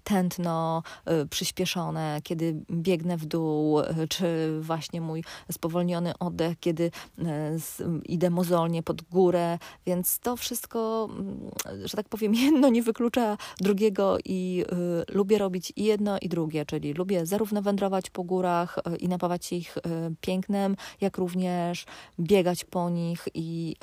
tętno 0.04 0.82
przyspieszone, 1.30 2.20
kiedy 2.22 2.56
biegnę 2.70 3.16
w 3.16 3.26
dół 3.26 3.67
E, 3.76 4.08
czy 4.08 4.58
właśnie 4.60 5.00
mój 5.00 5.24
spowolniony 5.52 6.18
oddech, 6.18 6.60
kiedy 6.60 6.90
e, 7.18 7.56
idę 8.04 8.30
mozolnie 8.30 8.82
pod 8.82 9.02
górę, 9.02 9.58
więc 9.86 10.18
to 10.18 10.36
wszystko, 10.36 11.08
mm, 11.10 11.50
że 11.84 11.96
tak 11.96 12.08
powiem, 12.08 12.34
jedno 12.44 12.68
nie 12.68 12.82
wyklucza 12.82 13.36
drugiego 13.60 14.18
i 14.24 14.64
y, 15.10 15.14
lubię 15.14 15.38
robić 15.38 15.72
i 15.76 15.84
jedno 15.84 16.18
i 16.18 16.28
drugie, 16.28 16.66
czyli 16.66 16.92
lubię 16.92 17.26
zarówno 17.26 17.62
wędrować 17.62 18.10
po 18.10 18.24
górach 18.24 18.78
i 18.98 19.08
napawać 19.08 19.52
ich 19.52 19.78
pięknem, 20.20 20.76
jak 21.00 21.18
również 21.18 21.84
biegać 22.20 22.64
po 22.64 22.90
nich 22.90 23.28
i 23.34 23.76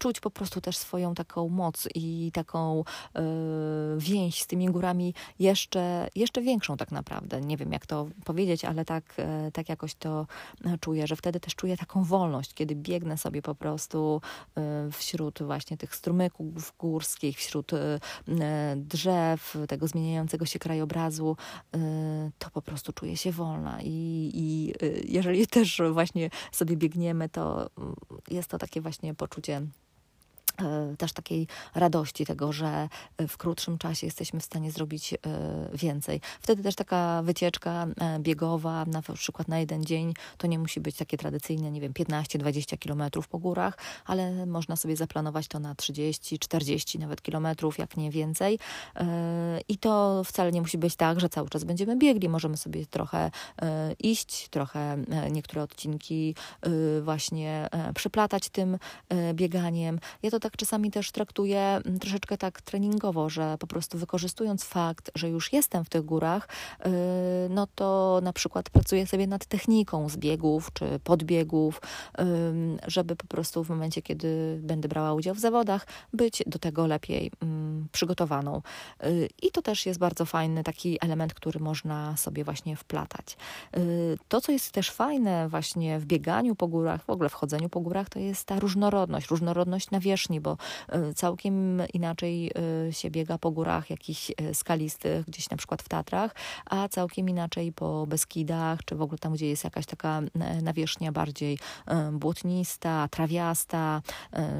czuć 0.00 0.20
po 0.20 0.30
prostu 0.30 0.60
też 0.60 0.76
swoją 0.76 1.14
taką 1.14 1.48
moc 1.48 1.88
i 1.94 2.30
taką 2.34 2.80
y, 2.80 3.20
więź 3.98 4.42
z 4.42 4.46
tymi 4.46 4.66
górami 4.66 5.14
jeszcze, 5.38 6.08
jeszcze 6.14 6.42
większą 6.42 6.76
tak 6.76 6.92
naprawdę. 6.92 7.40
Nie 7.40 7.56
wiem 7.56 7.72
jak 7.72 7.86
to 7.86 8.06
powiedzieć, 8.24 8.64
ale 8.64 8.84
tak, 8.84 9.04
y, 9.48 9.52
tak 9.52 9.68
jakoś 9.68 9.94
to 9.94 10.26
czuję, 10.80 11.06
że 11.06 11.16
wtedy 11.16 11.40
też 11.40 11.54
czuję 11.54 11.76
taką 11.76 12.04
wolność, 12.04 12.54
kiedy 12.54 12.74
biegnę 12.74 13.18
sobie 13.18 13.42
po 13.42 13.54
prostu 13.54 14.20
y, 14.88 14.92
wśród 14.92 15.42
właśnie 15.42 15.76
tych 15.76 15.94
strumyków 15.94 16.74
górskich, 16.78 17.38
wśród 17.38 17.72
drzew, 18.76 19.56
tego 19.68 19.88
zmieniającego 19.88 20.46
się 20.46 20.58
krajobrazu, 20.58 21.36
to 22.38 22.50
po 22.50 22.62
prostu 22.62 22.92
czuję 22.92 23.16
się 23.16 23.32
wolna 23.32 23.78
i, 23.82 24.30
i 24.34 24.72
jeżeli 25.12 25.46
też 25.46 25.82
właśnie 25.92 26.30
sobie 26.52 26.76
biegniemy, 26.76 27.28
to 27.28 27.70
mm, 27.78 27.94
jest 28.30 28.50
to 28.50 28.58
takie 28.58 28.80
właśnie 28.80 29.14
poczucie 29.14 29.50
E, 29.50 29.89
też 30.98 31.12
takiej 31.12 31.46
radości 31.74 32.26
tego, 32.26 32.52
że 32.52 32.88
w 33.28 33.36
krótszym 33.36 33.78
czasie 33.78 34.06
jesteśmy 34.06 34.40
w 34.40 34.44
stanie 34.44 34.70
zrobić 34.70 35.14
e, 35.14 35.18
więcej. 35.74 36.20
Wtedy 36.40 36.62
też 36.62 36.74
taka 36.74 37.22
wycieczka 37.22 37.86
e, 38.00 38.18
biegowa, 38.18 38.84
na 38.84 39.02
przykład 39.02 39.48
na 39.48 39.58
jeden 39.58 39.84
dzień, 39.84 40.14
to 40.38 40.46
nie 40.46 40.58
musi 40.58 40.80
być 40.80 40.96
takie 40.96 41.18
tradycyjne, 41.18 41.70
nie 41.70 41.80
wiem, 41.80 41.92
15-20 41.92 42.78
kilometrów 42.78 43.28
po 43.28 43.38
górach, 43.38 43.78
ale 44.06 44.46
można 44.46 44.76
sobie 44.76 44.96
zaplanować 44.96 45.48
to 45.48 45.58
na 45.58 45.74
30, 45.74 46.38
40 46.38 46.98
nawet 46.98 47.22
kilometrów, 47.22 47.78
jak 47.78 47.96
nie 47.96 48.10
więcej. 48.10 48.58
I 49.68 49.78
to 49.78 50.22
wcale 50.24 50.52
nie 50.52 50.60
musi 50.60 50.78
być 50.78 50.96
tak, 50.96 51.20
że 51.20 51.28
cały 51.28 51.48
czas 51.48 51.64
będziemy 51.64 51.96
biegli. 51.96 52.28
Możemy 52.28 52.56
sobie 52.56 52.86
trochę 52.86 53.30
iść, 53.98 54.48
trochę 54.48 55.04
niektóre 55.30 55.62
odcinki 55.62 56.34
właśnie 57.02 57.68
przeplatać 57.94 58.48
tym 58.48 58.78
bieganiem. 59.34 60.00
Ja 60.22 60.30
to 60.30 60.40
tak 60.40 60.49
tak 60.50 60.56
czasami 60.56 60.90
też 60.90 61.12
traktuję 61.12 61.60
mm, 61.60 61.98
troszeczkę 61.98 62.38
tak 62.38 62.62
treningowo, 62.62 63.28
że 63.28 63.56
po 63.58 63.66
prostu 63.66 63.98
wykorzystując 63.98 64.64
fakt, 64.64 65.10
że 65.14 65.28
już 65.28 65.52
jestem 65.52 65.84
w 65.84 65.88
tych 65.88 66.04
górach, 66.04 66.48
y, 66.86 66.90
no 67.50 67.66
to 67.74 68.20
na 68.22 68.32
przykład 68.32 68.70
pracuję 68.70 69.06
sobie 69.06 69.26
nad 69.26 69.46
techniką 69.46 70.08
zbiegów 70.08 70.70
czy 70.72 71.00
podbiegów, 71.04 71.80
żeby 72.86 73.16
po 73.16 73.26
prostu 73.26 73.64
w 73.64 73.68
momencie, 73.68 74.02
kiedy 74.02 74.58
będę 74.62 74.88
brała 74.88 75.14
udział 75.14 75.34
w 75.34 75.38
zawodach, 75.38 75.86
być 76.12 76.42
do 76.46 76.58
tego 76.58 76.86
lepiej 76.86 77.30
mm, 77.42 77.88
przygotowaną. 77.92 78.62
Y, 79.04 79.28
I 79.42 79.50
to 79.50 79.62
też 79.62 79.86
jest 79.86 79.98
bardzo 79.98 80.24
fajny 80.24 80.64
taki 80.64 80.98
element, 81.00 81.34
który 81.34 81.60
można 81.60 82.16
sobie 82.16 82.44
właśnie 82.44 82.76
wplatać. 82.76 83.36
To, 84.28 84.40
co 84.40 84.52
jest 84.52 84.72
też 84.72 84.90
fajne 84.90 85.48
właśnie 85.48 85.98
w 85.98 86.06
bieganiu 86.06 86.54
po 86.54 86.68
górach, 86.68 87.04
w 87.04 87.10
ogóle 87.10 87.28
w 87.28 87.34
chodzeniu 87.34 87.68
po 87.68 87.80
górach, 87.80 88.08
to 88.08 88.18
jest 88.18 88.44
ta 88.44 88.60
różnorodność, 88.60 89.30
różnorodność 89.30 89.90
nawierzchni, 89.90 90.39
bo 90.40 90.56
e, 90.88 91.14
całkiem 91.14 91.82
inaczej 91.94 92.50
e, 92.88 92.92
się 92.92 93.10
biega 93.10 93.38
po 93.38 93.50
górach 93.50 93.90
jakichś 93.90 94.30
e, 94.30 94.54
skalistych, 94.54 95.26
gdzieś 95.26 95.50
na 95.50 95.56
przykład 95.56 95.82
w 95.82 95.88
Tatrach, 95.88 96.34
a 96.66 96.88
całkiem 96.88 97.28
inaczej 97.28 97.72
po 97.72 98.06
Beskidach, 98.06 98.84
czy 98.84 98.96
w 98.96 99.02
ogóle 99.02 99.18
tam, 99.18 99.32
gdzie 99.32 99.48
jest 99.48 99.64
jakaś 99.64 99.86
taka 99.86 100.22
nawierzchnia 100.62 101.12
bardziej 101.12 101.58
błotnista, 102.12 103.08
trawiasta, 103.10 104.02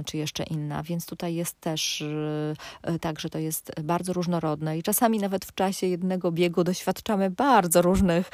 czy 0.07 0.17
jeszcze 0.17 0.43
inna. 0.45 0.83
Więc 0.83 1.07
tutaj 1.07 1.35
jest 1.35 1.61
też 1.61 2.05
tak, 3.01 3.21
że 3.21 3.31
to 3.31 3.39
jest 3.39 3.73
bardzo 3.83 4.13
różnorodne 4.13 4.79
i 4.79 4.83
czasami 4.83 5.19
nawet 5.19 5.45
w 5.45 5.55
czasie 5.55 5.87
jednego 5.87 6.33
biegu 6.33 6.65
doświadczamy 6.65 7.31
bardzo 7.31 7.83
różnych, 7.83 8.31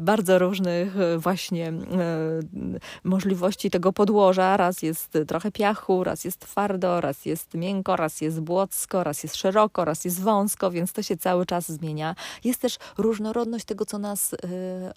bardzo 0.00 0.38
różnych 0.38 0.94
właśnie 1.18 1.72
możliwości 3.04 3.70
tego 3.70 3.92
podłoża. 3.92 4.56
Raz 4.56 4.82
jest 4.82 5.18
trochę 5.26 5.52
piachu, 5.52 6.04
raz 6.04 6.24
jest 6.24 6.44
far 6.44 6.61
twardo, 6.62 7.00
raz 7.00 7.26
jest 7.26 7.54
miękko, 7.54 7.96
raz 7.96 8.20
jest 8.20 8.40
błocko, 8.40 9.04
raz 9.04 9.22
jest 9.22 9.36
szeroko, 9.36 9.84
raz 9.84 10.04
jest 10.04 10.20
wąsko, 10.20 10.70
więc 10.70 10.92
to 10.92 11.02
się 11.02 11.16
cały 11.16 11.46
czas 11.46 11.72
zmienia. 11.72 12.14
Jest 12.44 12.60
też 12.60 12.78
różnorodność 12.98 13.64
tego, 13.64 13.86
co 13.86 13.98
nas 13.98 14.32
y, 14.32 14.38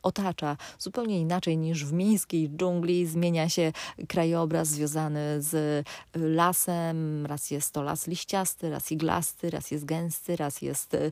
otacza. 0.03 0.57
Zupełnie 0.79 1.19
inaczej 1.21 1.57
niż 1.57 1.85
w 1.85 1.93
miejskiej 1.93 2.49
dżungli 2.49 3.05
zmienia 3.05 3.49
się 3.49 3.71
krajobraz 4.07 4.67
związany 4.67 5.41
z 5.41 5.53
y, 5.53 5.83
lasem. 6.19 7.25
Raz 7.25 7.51
jest 7.51 7.71
to 7.71 7.83
las 7.83 8.07
liściasty, 8.07 8.69
raz 8.69 8.91
iglasty, 8.91 9.49
raz 9.49 9.71
jest 9.71 9.85
gęsty, 9.85 10.35
raz 10.35 10.61
jest 10.61 10.93
y, 10.93 11.11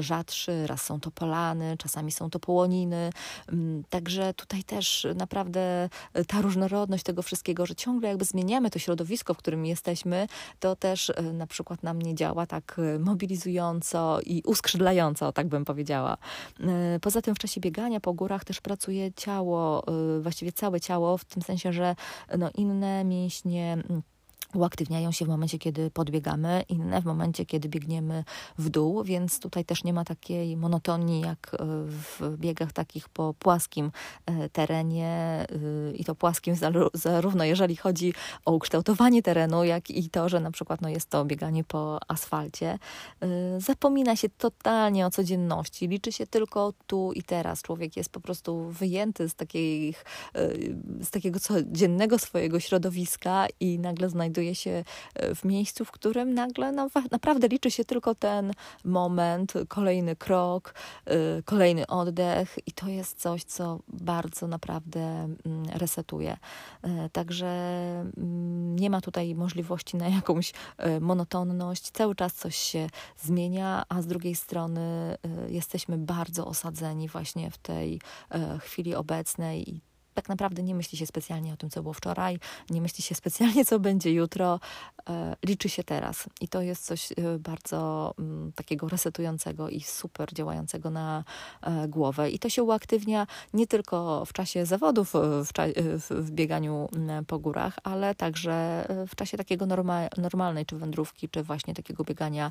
rzadszy, 0.00 0.66
raz 0.66 0.82
są 0.82 1.00
to 1.00 1.10
polany, 1.10 1.76
czasami 1.78 2.12
są 2.12 2.30
to 2.30 2.38
połoniny. 2.38 3.10
Mm, 3.48 3.84
także 3.90 4.34
tutaj 4.34 4.64
też 4.64 5.06
naprawdę 5.14 5.88
ta 6.26 6.42
różnorodność 6.42 7.04
tego 7.04 7.22
wszystkiego, 7.22 7.66
że 7.66 7.74
ciągle 7.74 8.08
jakby 8.08 8.24
zmieniamy 8.24 8.70
to 8.70 8.78
środowisko, 8.78 9.34
w 9.34 9.36
którym 9.36 9.66
jesteśmy, 9.66 9.79
jesteśmy, 9.80 10.26
to 10.60 10.76
też 10.76 11.10
e, 11.10 11.22
na 11.22 11.46
przykład 11.46 11.82
na 11.82 11.94
mnie 11.94 12.14
działa 12.14 12.46
tak 12.46 12.76
e, 12.78 12.98
mobilizująco 12.98 14.20
i 14.26 14.42
uskrzydlająco, 14.46 15.32
tak 15.32 15.48
bym 15.48 15.64
powiedziała. 15.64 16.16
E, 16.60 16.98
poza 17.00 17.22
tym 17.22 17.34
w 17.34 17.38
czasie 17.38 17.60
biegania 17.60 18.00
po 18.00 18.12
górach 18.12 18.44
też 18.44 18.60
pracuje 18.60 19.12
ciało, 19.12 19.84
właściwie 20.20 20.52
całe 20.52 20.80
ciało, 20.80 21.18
w 21.18 21.24
tym 21.24 21.42
sensie, 21.42 21.72
że 21.72 21.96
no 22.38 22.50
inne 22.54 23.04
mięśnie 23.04 23.82
uaktywniają 24.54 25.12
się 25.12 25.24
w 25.24 25.28
momencie, 25.28 25.58
kiedy 25.58 25.90
podbiegamy, 25.90 26.64
inne 26.68 27.00
w 27.00 27.04
momencie, 27.04 27.46
kiedy 27.46 27.68
biegniemy 27.68 28.24
w 28.58 28.68
dół, 28.68 29.04
więc 29.04 29.40
tutaj 29.40 29.64
też 29.64 29.84
nie 29.84 29.92
ma 29.92 30.04
takiej 30.04 30.56
monotonii 30.56 31.20
jak 31.20 31.50
e, 31.54 31.56
w 31.86 32.36
biegach 32.36 32.72
takich 32.72 33.08
po 33.08 33.34
płaskim 33.38 33.92
e, 34.26 34.48
terenie 34.48 35.06
e, 35.08 35.46
i 35.92 36.04
to 36.04 36.14
płaskim 36.14 36.54
zarówno 36.94 37.44
jeżeli 37.44 37.76
chodzi 37.76 38.14
o 38.44 38.52
ukształtowanie 38.52 39.22
terenu, 39.22 39.64
jak 39.64 39.90
i 39.90 40.10
to, 40.10 40.28
że 40.28 40.40
na 40.40 40.50
przykład 40.50 40.80
no, 40.80 40.88
jest 40.88 41.10
to 41.10 41.24
bieganie 41.24 41.64
po 41.64 41.98
asfalcie. 42.08 42.78
Zapomina 43.58 44.16
się 44.16 44.28
totalnie 44.28 45.06
o 45.06 45.10
codzienności, 45.10 45.88
liczy 45.88 46.12
się 46.12 46.26
tylko 46.26 46.72
tu 46.86 47.12
i 47.12 47.22
teraz. 47.22 47.62
Człowiek 47.62 47.96
jest 47.96 48.10
po 48.10 48.20
prostu 48.20 48.70
wyjęty 48.70 49.28
z, 49.28 49.34
takich, 49.34 50.04
z 51.00 51.10
takiego 51.10 51.40
codziennego 51.40 52.18
swojego 52.18 52.60
środowiska 52.60 53.46
i 53.60 53.78
nagle 53.78 54.08
znajduje 54.08 54.39
znajduje 54.40 54.54
się 54.54 54.84
e, 55.14 55.34
w 55.34 55.44
miejscu, 55.44 55.84
w 55.84 55.90
którym 55.90 56.34
nagle 56.34 56.72
no, 56.72 56.88
naprawdę 57.10 57.48
liczy 57.48 57.70
się 57.70 57.84
tylko 57.84 58.14
ten 58.14 58.52
moment, 58.84 59.52
kolejny 59.68 60.16
krok, 60.16 60.74
e, 61.04 61.42
kolejny 61.42 61.86
oddech 61.86 62.58
i 62.66 62.72
to 62.72 62.88
jest 62.88 63.20
coś, 63.20 63.44
co 63.44 63.80
bardzo 63.88 64.46
naprawdę 64.46 65.00
mm, 65.00 65.64
resetuje. 65.74 66.36
E, 66.82 67.08
także 67.12 67.46
mm, 68.16 68.76
nie 68.76 68.90
ma 68.90 69.00
tutaj 69.00 69.34
możliwości 69.34 69.96
na 69.96 70.08
jakąś 70.08 70.52
monotonność, 71.00 71.90
cały 71.90 72.14
czas 72.14 72.34
coś 72.34 72.56
się 72.56 72.88
zmienia, 73.18 73.84
a 73.88 74.02
z 74.02 74.06
drugiej 74.06 74.34
strony 74.34 75.16
jesteśmy 75.48 75.98
bardzo 75.98 76.46
osadzeni 76.46 77.08
właśnie 77.08 77.50
w 77.50 77.58
tej 77.58 78.00
chwili 78.60 78.94
obecnej 78.94 79.70
i 79.70 79.89
tak 80.14 80.28
naprawdę 80.28 80.62
nie 80.62 80.74
myśli 80.74 80.98
się 80.98 81.06
specjalnie 81.06 81.52
o 81.52 81.56
tym, 81.56 81.70
co 81.70 81.82
było 81.82 81.94
wczoraj, 81.94 82.38
nie 82.70 82.80
myśli 82.80 83.04
się 83.04 83.14
specjalnie, 83.14 83.64
co 83.64 83.80
będzie 83.80 84.12
jutro, 84.12 84.60
e, 85.08 85.36
liczy 85.46 85.68
się 85.68 85.84
teraz. 85.84 86.28
I 86.40 86.48
to 86.48 86.62
jest 86.62 86.84
coś 86.86 87.12
e, 87.12 87.38
bardzo 87.38 88.14
mm, 88.18 88.52
takiego 88.52 88.88
resetującego 88.88 89.68
i 89.68 89.80
super 89.80 90.34
działającego 90.34 90.90
na 90.90 91.24
e, 91.62 91.88
głowę. 91.88 92.30
I 92.30 92.38
to 92.38 92.48
się 92.48 92.62
uaktywnia 92.62 93.26
nie 93.54 93.66
tylko 93.66 94.24
w 94.24 94.32
czasie 94.32 94.66
zawodów, 94.66 95.12
w, 95.44 95.52
cza 95.52 95.62
w 96.10 96.30
bieganiu 96.30 96.88
po 97.26 97.38
górach, 97.38 97.78
ale 97.82 98.14
także 98.14 98.86
w 99.08 99.16
czasie 99.16 99.36
takiego 99.36 99.66
norma 99.66 100.00
normalnej, 100.16 100.66
czy 100.66 100.76
wędrówki, 100.76 101.28
czy 101.28 101.42
właśnie 101.42 101.74
takiego 101.74 102.04
biegania 102.04 102.50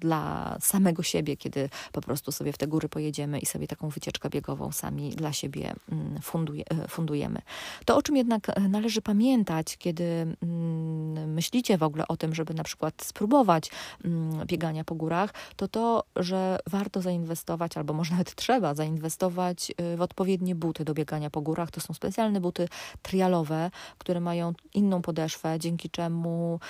dla 0.00 0.56
samego 0.60 1.02
siebie, 1.02 1.36
kiedy 1.36 1.68
po 1.92 2.00
prostu 2.00 2.32
sobie 2.32 2.52
w 2.52 2.58
te 2.58 2.66
góry 2.66 2.88
pojedziemy 2.88 3.38
i 3.38 3.46
sobie 3.46 3.66
taką 3.66 3.88
wycieczkę 3.88 4.30
biegową 4.30 4.72
sami 4.72 5.10
dla 5.10 5.32
siebie 5.32 5.74
fundujemy 6.22 6.59
fundujemy. 6.88 7.42
To, 7.84 7.96
o 7.96 8.02
czym 8.02 8.16
jednak 8.16 8.48
e, 8.48 8.60
należy 8.60 9.02
pamiętać, 9.02 9.76
kiedy 9.76 10.04
mm, 10.04 11.32
myślicie 11.32 11.78
w 11.78 11.82
ogóle 11.82 12.08
o 12.08 12.16
tym, 12.16 12.34
żeby 12.34 12.54
na 12.54 12.64
przykład 12.64 12.94
spróbować 13.02 13.70
mm, 14.04 14.46
biegania 14.46 14.84
po 14.84 14.94
górach, 14.94 15.34
to 15.56 15.68
to, 15.68 16.04
że 16.16 16.58
warto 16.66 17.02
zainwestować, 17.02 17.76
albo 17.76 17.94
może 17.94 18.10
nawet 18.10 18.34
trzeba 18.34 18.74
zainwestować 18.74 19.72
e, 19.76 19.96
w 19.96 20.00
odpowiednie 20.00 20.54
buty 20.54 20.84
do 20.84 20.94
biegania 20.94 21.30
po 21.30 21.40
górach. 21.40 21.70
To 21.70 21.80
są 21.80 21.94
specjalne 21.94 22.40
buty 22.40 22.68
trialowe, 23.02 23.70
które 23.98 24.20
mają 24.20 24.52
inną 24.74 25.02
podeszwę, 25.02 25.58
dzięki 25.58 25.90
czemu 25.90 26.60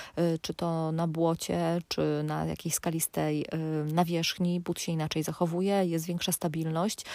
czy 0.41 0.53
to 0.53 0.91
na 0.91 1.07
błocie, 1.07 1.81
czy 1.87 2.23
na 2.23 2.45
jakiejś 2.45 2.75
skalistej 2.75 3.45
nawierzchni 3.93 4.59
but 4.59 4.79
się 4.79 4.91
inaczej 4.91 5.23
zachowuje, 5.23 5.85
jest 5.85 6.05
większa 6.05 6.31
stabilność, 6.31 7.05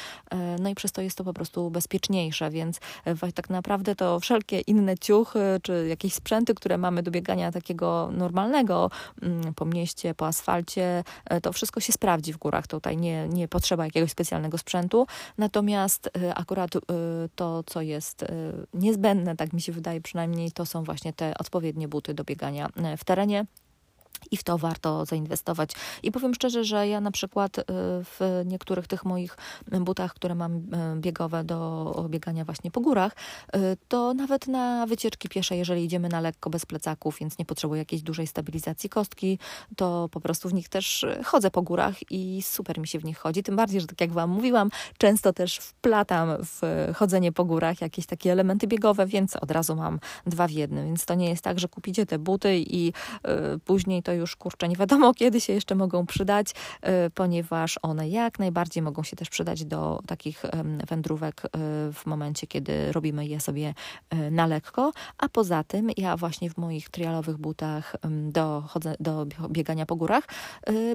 no 0.61 0.69
i 0.69 0.75
przez 0.75 0.93
to 0.93 1.03
jest 1.03 1.19
to 1.19 1.25
po 1.25 1.33
prostu 1.33 1.71
bezpieczniejsze, 1.71 2.51
więc 2.57 2.81
e, 3.05 3.33
tak 3.33 3.51
naprawdę 3.51 3.95
to 3.95 4.21
wszelkie 4.21 4.61
inne 4.61 4.99
ciuchy 4.99 5.61
czy 5.63 5.87
jakieś 5.89 6.15
sprzęty, 6.15 6.55
które 6.55 6.79
mamy 6.79 7.03
do 7.03 7.11
biegania 7.11 7.53
takiego 7.53 8.11
normalnego 8.13 8.91
mm, 9.23 9.55
po 9.55 9.65
mieście, 9.65 10.15
po 10.15 10.27
asfalcie, 10.27 11.05
e, 11.25 11.41
to 11.41 11.53
wszystko 11.53 11.81
się 11.81 11.93
sprawdzi 11.93 12.33
w 12.33 12.37
górach. 12.37 12.67
Tutaj 12.67 12.97
nie, 12.97 13.29
nie 13.29 13.49
potrzeba 13.49 13.85
jakiegoś 13.85 14.11
specjalnego 14.11 14.59
sprzętu. 14.59 15.07
Natomiast 15.39 16.11
e, 16.17 16.35
akurat 16.35 16.71
to, 17.35 17.63
co 17.67 17.83
jest 17.83 18.25
niezbędne, 18.75 19.37
tak 19.37 19.53
mi 19.53 19.61
się 19.61 19.73
wydaje 19.73 20.01
przynajmniej, 20.01 20.53
to 20.53 20.67
są 20.67 20.85
właśnie 20.85 21.13
te 21.13 21.39
odpowiednie 21.39 21.89
buty 21.89 22.15
do 22.15 22.25
biegania 22.25 22.69
w 22.97 23.05
terenie. 23.05 23.47
I 24.31 24.37
w 24.37 24.45
to 24.45 24.59
warto 24.59 25.05
zainwestować. 25.05 25.71
I 26.03 26.13
powiem 26.13 26.35
szczerze, 26.35 26.65
że 26.65 26.89
ja 26.89 27.01
na 27.01 27.11
przykład 27.11 27.59
y, 27.59 27.63
w 28.05 28.43
niektórych 28.45 28.87
tych 28.87 29.05
moich 29.05 29.37
butach, 29.81 30.15
które 30.15 30.35
mam 30.35 30.57
y, 30.57 30.63
biegowe 30.97 31.45
do 31.45 32.07
biegania 32.09 32.45
właśnie 32.45 32.71
po 32.71 32.81
górach, 32.81 33.13
y, 33.57 33.77
to 33.89 34.15
nawet 34.15 34.47
na 34.49 34.87
wycieczki 34.87 35.29
piesze, 35.29 35.57
jeżeli 35.57 35.85
idziemy 35.85 36.09
na 36.09 36.21
lekko 36.21 36.51
bez 36.51 36.67
plecaków, 36.67 37.19
więc 37.21 37.39
nie 37.39 37.45
potrzebuję 37.45 37.79
jakiejś 37.79 38.03
dużej 38.03 38.27
stabilizacji 38.27 38.91
kostki, 38.91 39.39
to 39.77 40.09
po 40.13 40.21
prostu 40.21 40.49
w 40.49 40.55
nich 40.55 40.69
też 40.69 41.07
chodzę 41.25 41.51
po 41.51 41.63
górach 41.63 42.13
i 42.13 42.43
super 42.43 42.79
mi 42.79 42.89
się 42.89 42.99
w 42.99 43.05
nich 43.05 43.19
chodzi. 43.19 43.43
Tym 43.43 43.57
bardziej, 43.57 43.81
że 43.81 43.87
tak 43.87 44.01
jak 44.01 44.13
Wam 44.13 44.31
mówiłam, 44.31 44.71
często 44.99 45.33
też 45.33 45.59
wplatam 45.59 46.29
w 46.41 46.63
chodzenie 46.97 47.33
po 47.33 47.45
górach 47.45 47.81
jakieś 47.81 48.07
takie 48.07 48.33
elementy 48.33 48.67
biegowe, 48.67 49.07
więc 49.07 49.37
od 49.37 49.51
razu 49.51 49.77
mam 49.77 50.01
dwa 50.27 50.49
w 50.49 50.51
jednym. 50.51 50.87
Więc 50.87 51.07
to 51.07 51.15
nie 51.15 51.29
jest 51.29 51.43
tak, 51.43 51.59
że 51.59 51.69
kupicie 51.69 52.07
te 52.07 52.19
buty 52.19 52.59
i 52.59 52.93
później 53.65 54.03
to 54.03 54.13
już 54.17 54.37
kurczę, 54.37 54.69
nie 54.69 54.77
wiadomo 54.77 55.15
kiedy 55.21 55.41
się 55.41 55.53
jeszcze 55.53 55.75
mogą 55.75 56.07
przydać, 56.07 56.51
y, 56.51 57.11
ponieważ 57.11 57.79
one 57.83 58.09
jak 58.09 58.39
najbardziej 58.39 58.83
mogą 58.83 59.03
się 59.03 59.17
też 59.17 59.31
przydać 59.31 59.65
do 59.65 60.01
takich 60.07 60.43
wędrówek 60.89 61.45
y, 61.45 61.49
w 61.93 62.03
momencie, 62.07 62.47
kiedy 62.47 62.93
robimy 62.93 63.27
je 63.27 63.41
sobie 63.41 63.75
y, 64.15 64.31
na 64.31 64.47
lekko. 64.47 64.93
A 65.19 65.29
poza 65.29 65.65
tym 65.65 65.91
ja 65.97 66.17
właśnie 66.17 66.51
w 66.51 66.57
moich 66.57 66.91
trialowych 66.91 67.37
butach 67.37 67.97
do, 68.09 68.65
do 69.01 69.27
biegania 69.49 69.87
po 69.87 69.97
górach 69.97 70.25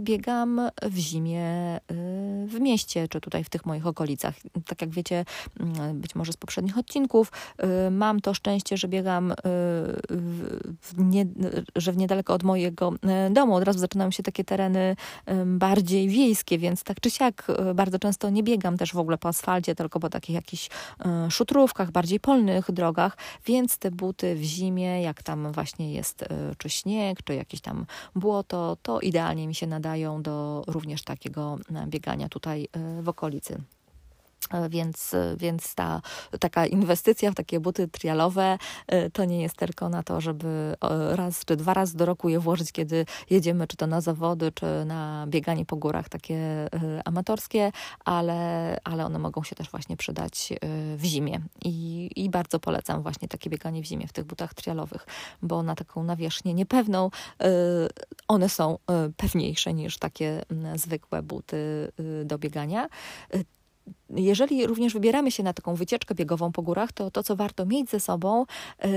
biegam 0.01 0.61
w 0.81 0.97
zimie 0.97 1.79
w 2.47 2.59
mieście, 2.59 3.07
czy 3.07 3.21
tutaj 3.21 3.43
w 3.43 3.49
tych 3.49 3.65
moich 3.65 3.87
okolicach. 3.87 4.35
Tak 4.65 4.81
jak 4.81 4.89
wiecie, 4.89 5.25
być 5.93 6.15
może 6.15 6.33
z 6.33 6.37
poprzednich 6.37 6.77
odcinków, 6.77 7.31
mam 7.91 8.19
to 8.19 8.33
szczęście, 8.33 8.77
że 8.77 8.87
biegam 8.87 9.33
w 10.81 10.93
nie, 10.97 11.25
że 11.75 11.91
w 11.91 11.97
niedaleko 11.97 12.33
od 12.33 12.43
mojego 12.43 12.93
E, 13.00 13.00
domu. 13.31 13.55
Od 13.55 13.63
razu 13.63 13.79
zaczynają 13.79 14.11
się 14.11 14.23
takie 14.23 14.43
tereny 14.43 14.95
bardziej 15.45 16.09
wiejskie, 16.09 16.57
więc 16.57 16.83
tak 16.83 16.99
czy 16.99 17.11
siak 17.11 17.47
e, 17.49 17.73
bardzo 17.73 17.99
często 17.99 18.29
nie 18.29 18.43
biegam 18.43 18.77
też 18.77 18.93
w 18.93 18.97
ogóle 18.97 19.17
po 19.17 19.29
asfalcie, 19.29 19.75
tylko 19.75 19.99
po 19.99 20.09
takich 20.09 20.35
jakichś 20.35 20.69
e, 21.05 21.31
szutrówkach, 21.31 21.91
bardziej 21.91 22.19
polnych 22.19 22.71
drogach, 22.71 23.17
więc 23.45 23.77
te 23.77 23.91
buty 23.91 24.35
w 24.35 24.43
zimie, 24.43 25.01
jak 25.01 25.23
tam 25.23 25.51
właśnie 25.51 25.93
jest 25.93 26.25
czy 26.57 26.69
śnieg, 26.69 27.23
czy 27.23 27.35
jakieś 27.35 27.61
tam 27.61 27.85
błoto, 28.15 28.77
to 28.81 28.99
idealnie 28.99 29.47
mi 29.47 29.55
się 29.55 29.67
nadają 29.67 30.21
do 30.21 30.63
również 30.67 31.03
takiego 31.03 31.57
biegania 31.87 32.29
tutaj 32.29 32.67
w 33.01 33.09
okolicy. 33.09 33.61
E, 34.49 34.69
więc, 34.69 35.15
więc 35.37 35.75
ta 35.75 36.01
taka 36.39 36.65
inwestycja 36.65 37.31
w 37.31 37.35
takie 37.35 37.59
buty 37.59 37.87
trialowe 37.87 38.57
e, 38.87 39.09
to 39.09 39.25
nie 39.25 39.41
jest 39.41 39.55
tylko 39.55 39.89
na 39.89 40.03
to, 40.03 40.21
żeby 40.21 40.75
raz 41.11 41.45
czy 41.45 41.55
dwa 41.55 41.73
razy 41.73 41.97
do 41.97 42.05
roku 42.05 42.29
je 42.29 42.39
włożyć, 42.39 42.71
kiedy 42.71 43.05
jedziemy 43.29 43.67
czy 43.67 43.77
to 43.77 43.87
na 43.87 44.01
zawody, 44.01 44.51
czy 44.51 44.85
na 44.85 45.25
bieganie 45.27 45.65
po 45.65 45.75
górach 45.75 46.09
takie 46.09 46.35
e, 46.35 46.69
amatorskie, 47.05 47.71
ale, 48.05 48.77
ale 48.83 49.05
one 49.05 49.19
mogą 49.19 49.43
się 49.43 49.55
też 49.55 49.69
właśnie 49.69 49.97
przydać 49.97 50.49
w 50.97 51.03
zimie. 51.03 51.41
I, 51.65 52.09
I 52.15 52.29
bardzo 52.29 52.59
polecam 52.59 53.01
właśnie 53.01 53.27
takie 53.27 53.49
bieganie 53.49 53.81
w 53.81 53.85
zimie 53.85 54.07
w 54.07 54.13
tych 54.13 54.25
butach 54.25 54.53
trialowych, 54.53 55.05
bo 55.41 55.63
na 55.63 55.75
taką 55.75 56.03
nawierzchnię 56.03 56.53
niepewną 56.53 57.09
one 58.27 58.49
są 58.49 58.77
pewniejsze 59.17 59.73
niż 59.73 59.97
takie 59.97 60.45
zwykłe 60.75 61.23
buty 61.23 61.91
do 62.25 62.37
biegania 62.37 62.89
jeżeli 64.15 64.67
również 64.67 64.93
wybieramy 64.93 65.31
się 65.31 65.43
na 65.43 65.53
taką 65.53 65.75
wycieczkę 65.75 66.15
biegową 66.15 66.51
po 66.51 66.61
górach, 66.61 66.91
to 66.91 67.11
to, 67.11 67.23
co 67.23 67.35
warto 67.35 67.65
mieć 67.65 67.89
ze 67.89 67.99
sobą, 67.99 68.45
yy, 68.83 68.89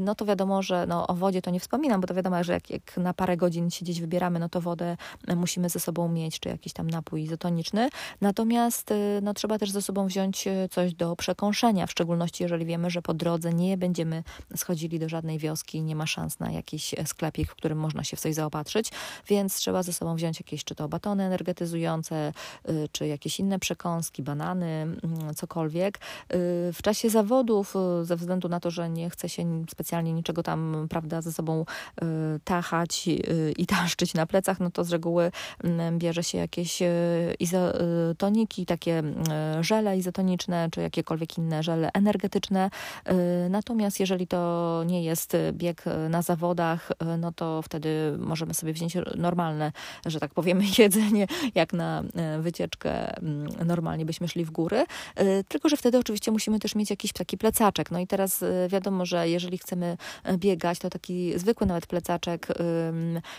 no 0.00 0.14
to 0.14 0.24
wiadomo, 0.24 0.62
że 0.62 0.86
no, 0.86 1.06
o 1.06 1.14
wodzie 1.14 1.42
to 1.42 1.50
nie 1.50 1.60
wspominam, 1.60 2.00
bo 2.00 2.06
to 2.06 2.14
wiadomo, 2.14 2.44
że 2.44 2.52
jak, 2.52 2.70
jak 2.70 2.96
na 2.96 3.14
parę 3.14 3.36
godzin 3.36 3.70
się 3.70 3.84
gdzieś 3.84 4.00
wybieramy, 4.00 4.38
no 4.38 4.48
to 4.48 4.60
wodę 4.60 4.96
musimy 5.36 5.68
ze 5.68 5.80
sobą 5.80 6.08
mieć, 6.08 6.40
czy 6.40 6.48
jakiś 6.48 6.72
tam 6.72 6.90
napój 6.90 7.22
izotoniczny. 7.22 7.88
Natomiast 8.20 8.90
yy, 8.90 8.96
no, 9.22 9.34
trzeba 9.34 9.58
też 9.58 9.70
ze 9.70 9.82
sobą 9.82 10.06
wziąć 10.06 10.46
yy, 10.46 10.68
coś 10.70 10.94
do 10.94 11.16
przekąszenia, 11.16 11.86
w 11.86 11.90
szczególności 11.90 12.42
jeżeli 12.42 12.66
wiemy, 12.66 12.90
że 12.90 13.02
po 13.02 13.14
drodze 13.14 13.52
nie 13.52 13.76
będziemy 13.76 14.22
schodzili 14.56 14.98
do 14.98 15.08
żadnej 15.08 15.38
wioski, 15.38 15.82
nie 15.82 15.96
ma 15.96 16.06
szans 16.06 16.40
na 16.40 16.50
jakiś 16.50 16.94
sklepik, 17.06 17.50
w 17.50 17.54
którym 17.54 17.78
można 17.78 18.04
się 18.04 18.16
w 18.16 18.20
coś 18.20 18.34
zaopatrzyć, 18.34 18.90
więc 19.28 19.54
trzeba 19.54 19.82
ze 19.82 19.92
sobą 19.92 20.16
wziąć 20.16 20.40
jakieś 20.40 20.64
czy 20.64 20.74
to 20.74 20.88
batony 20.88 21.24
energetyzujące, 21.24 22.32
czy 22.92 23.06
jakieś 23.06 23.40
inne 23.40 23.58
przekąski, 23.58 24.22
banany, 24.22 24.49
mm, 24.52 24.98
cokolwiek. 25.36 25.98
Y, 25.98 26.72
w 26.72 26.78
czasie 26.82 27.10
zawodów, 27.10 27.74
y, 28.02 28.04
ze 28.04 28.16
względu 28.16 28.48
na 28.48 28.60
to, 28.60 28.70
że 28.70 28.90
nie 28.90 29.10
chce 29.10 29.28
się 29.28 29.64
specjalnie 29.70 30.12
niczego 30.12 30.42
tam, 30.42 30.86
prawda, 30.90 31.22
ze 31.22 31.32
sobą 31.32 31.64
y, 32.02 32.06
tachać 32.44 33.08
i 33.56 33.66
taszczyć 33.76 34.14
na 34.14 34.26
plecach, 34.26 34.60
no 34.60 34.70
to 34.70 34.84
z 34.84 34.90
reguły 34.92 35.32
mm, 35.64 35.98
bierze 35.98 36.22
się 36.22 36.38
jakieś 36.38 36.82
izotoniki, 37.38 38.66
takie 38.66 38.98
mm, 38.98 39.24
żele 39.64 39.98
izotoniczne, 39.98 40.68
czy 40.72 40.80
jakiekolwiek 40.80 41.38
inne 41.38 41.62
żele 41.62 41.90
energetyczne. 41.94 42.70
Natomiast 43.50 44.00
jeżeli 44.00 44.26
to 44.26 44.82
nie 44.86 45.04
jest 45.04 45.36
bieg 45.52 45.84
na 46.10 46.22
zawodach, 46.22 46.92
no 47.18 47.32
to 47.32 47.62
wtedy 47.62 48.16
możemy 48.18 48.54
sobie 48.54 48.72
wziąć 48.72 48.96
normalne, 49.16 49.72
że 50.06 50.20
tak 50.20 50.34
powiemy, 50.34 50.64
jedzenie, 50.78 51.26
jak 51.54 51.72
na 51.72 52.02
wycieczkę 52.40 53.12
normalnie 53.64 54.04
byśmy 54.04 54.28
szli 54.28 54.39
w 54.44 54.50
góry, 54.50 54.84
y, 55.20 55.44
tylko 55.48 55.68
że 55.68 55.76
wtedy 55.76 55.98
oczywiście 55.98 56.30
musimy 56.30 56.58
też 56.58 56.74
mieć 56.74 56.90
jakiś 56.90 57.12
taki 57.12 57.38
plecaczek. 57.38 57.90
No 57.90 57.98
i 57.98 58.06
teraz 58.06 58.42
y, 58.42 58.68
wiadomo, 58.68 59.06
że 59.06 59.28
jeżeli 59.28 59.58
chcemy 59.58 59.96
y, 60.28 60.38
biegać, 60.38 60.78
to 60.78 60.90
taki 60.90 61.38
zwykły 61.38 61.66
nawet 61.66 61.86
plecaczek 61.86 62.46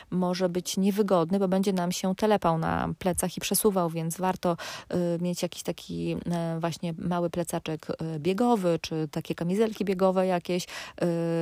może 0.09 0.49
być 0.49 0.77
niewygodny, 0.77 1.39
bo 1.39 1.47
będzie 1.47 1.73
nam 1.73 1.91
się 1.91 2.15
telepał 2.15 2.57
na 2.57 2.89
plecach 2.99 3.37
i 3.37 3.41
przesuwał, 3.41 3.89
więc 3.89 4.17
warto 4.17 4.57
mieć 5.21 5.43
jakiś 5.43 5.63
taki 5.63 6.15
właśnie 6.59 6.93
mały 6.97 7.29
plecaczek 7.29 7.87
biegowy, 8.19 8.79
czy 8.81 9.07
takie 9.11 9.35
kamizelki 9.35 9.85
biegowe 9.85 10.27
jakieś, 10.27 10.67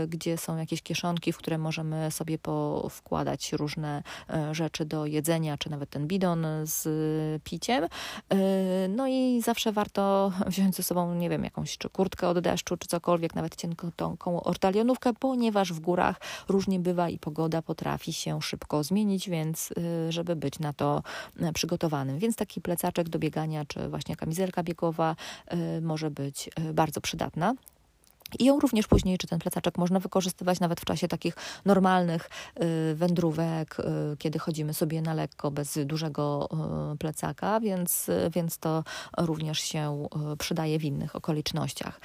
gdzie 0.07 0.37
są 0.37 0.57
jakieś 0.57 0.81
kieszonki, 0.81 1.33
w 1.33 1.37
które 1.37 1.57
możemy 1.57 2.11
sobie 2.11 2.37
wkładać 2.89 3.53
różne 3.53 4.03
rzeczy 4.51 4.85
do 4.85 5.05
jedzenia, 5.05 5.57
czy 5.57 5.69
nawet 5.69 5.89
ten 5.89 6.07
bidon 6.07 6.47
z 6.63 6.87
piciem. 7.43 7.87
No 8.89 9.07
i 9.07 9.41
zawsze 9.49 9.71
warto 9.71 10.31
wziąć 10.47 10.75
ze 10.75 10.83
sobą, 10.83 11.15
nie 11.15 11.29
wiem, 11.29 11.43
jakąś 11.43 11.77
czy 11.77 11.89
kurtkę 11.89 12.27
od 12.27 12.39
deszczu, 12.39 12.77
czy 12.77 12.87
cokolwiek, 12.87 13.35
nawet 13.35 13.55
cienką 13.55 13.91
tą 13.91 14.17
ortalionówkę, 14.43 15.13
ponieważ 15.13 15.73
w 15.73 15.79
górach 15.79 16.19
różnie 16.47 16.79
bywa 16.79 17.09
i 17.09 17.19
pogoda 17.19 17.61
potrafi 17.61 18.13
się 18.13 18.41
szybko 18.41 18.83
zmienić, 18.83 19.29
więc 19.29 19.73
żeby 20.09 20.35
być 20.35 20.59
na 20.59 20.73
to 20.73 21.03
przygotowanym. 21.53 22.19
Więc 22.19 22.35
taki 22.35 22.61
plecaczek 22.61 23.09
do 23.09 23.19
biegania, 23.19 23.65
czy 23.65 23.89
właśnie 23.89 24.15
kamizelka 24.15 24.63
biegowa 24.63 25.15
może 25.81 26.11
być 26.11 26.49
bardzo 26.73 27.01
przydatna. 27.01 27.53
I 28.39 28.45
ją 28.45 28.59
również 28.59 28.87
później, 28.87 29.17
czy 29.17 29.27
ten 29.27 29.39
plecaczek 29.39 29.77
można 29.77 29.99
wykorzystywać 29.99 30.59
nawet 30.59 30.81
w 30.81 30.85
czasie 30.85 31.07
takich 31.07 31.35
normalnych 31.65 32.29
y, 32.91 32.95
wędrówek, 32.95 33.77
y, 33.79 34.17
kiedy 34.17 34.39
chodzimy 34.39 34.73
sobie 34.73 35.01
na 35.01 35.13
lekko, 35.13 35.51
bez 35.51 35.79
dużego 35.85 36.49
y, 36.93 36.97
plecaka, 36.97 37.59
więc, 37.59 38.07
więc 38.35 38.57
to 38.57 38.83
również 39.17 39.59
się 39.59 40.07
przydaje 40.37 40.79
w 40.79 40.83
innych 40.83 41.15
okolicznościach. 41.15 41.99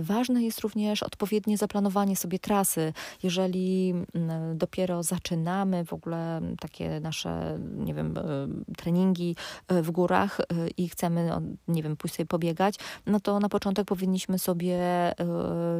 Ważne 0.00 0.42
jest 0.42 0.60
również 0.60 1.02
odpowiednie 1.02 1.58
zaplanowanie 1.58 2.16
sobie 2.16 2.38
trasy. 2.38 2.92
Jeżeli 3.22 3.94
mm, 4.14 4.58
dopiero 4.58 5.02
zaczynamy 5.02 5.84
w 5.84 5.92
ogóle 5.92 6.40
takie 6.60 7.00
nasze, 7.00 7.58
nie 7.76 7.94
wiem, 7.94 8.14
treningi 8.76 9.36
w 9.68 9.90
górach 9.90 10.40
i 10.76 10.88
chcemy, 10.88 11.30
nie 11.68 11.82
wiem, 11.82 11.96
pójść 11.96 12.16
sobie 12.16 12.26
pobiegać, 12.26 12.74
no 13.06 13.20
to 13.20 13.40
na 13.40 13.48
początek 13.48 13.86
powinniśmy 13.86 14.38
sobie 14.38 14.87
E, 14.88 15.14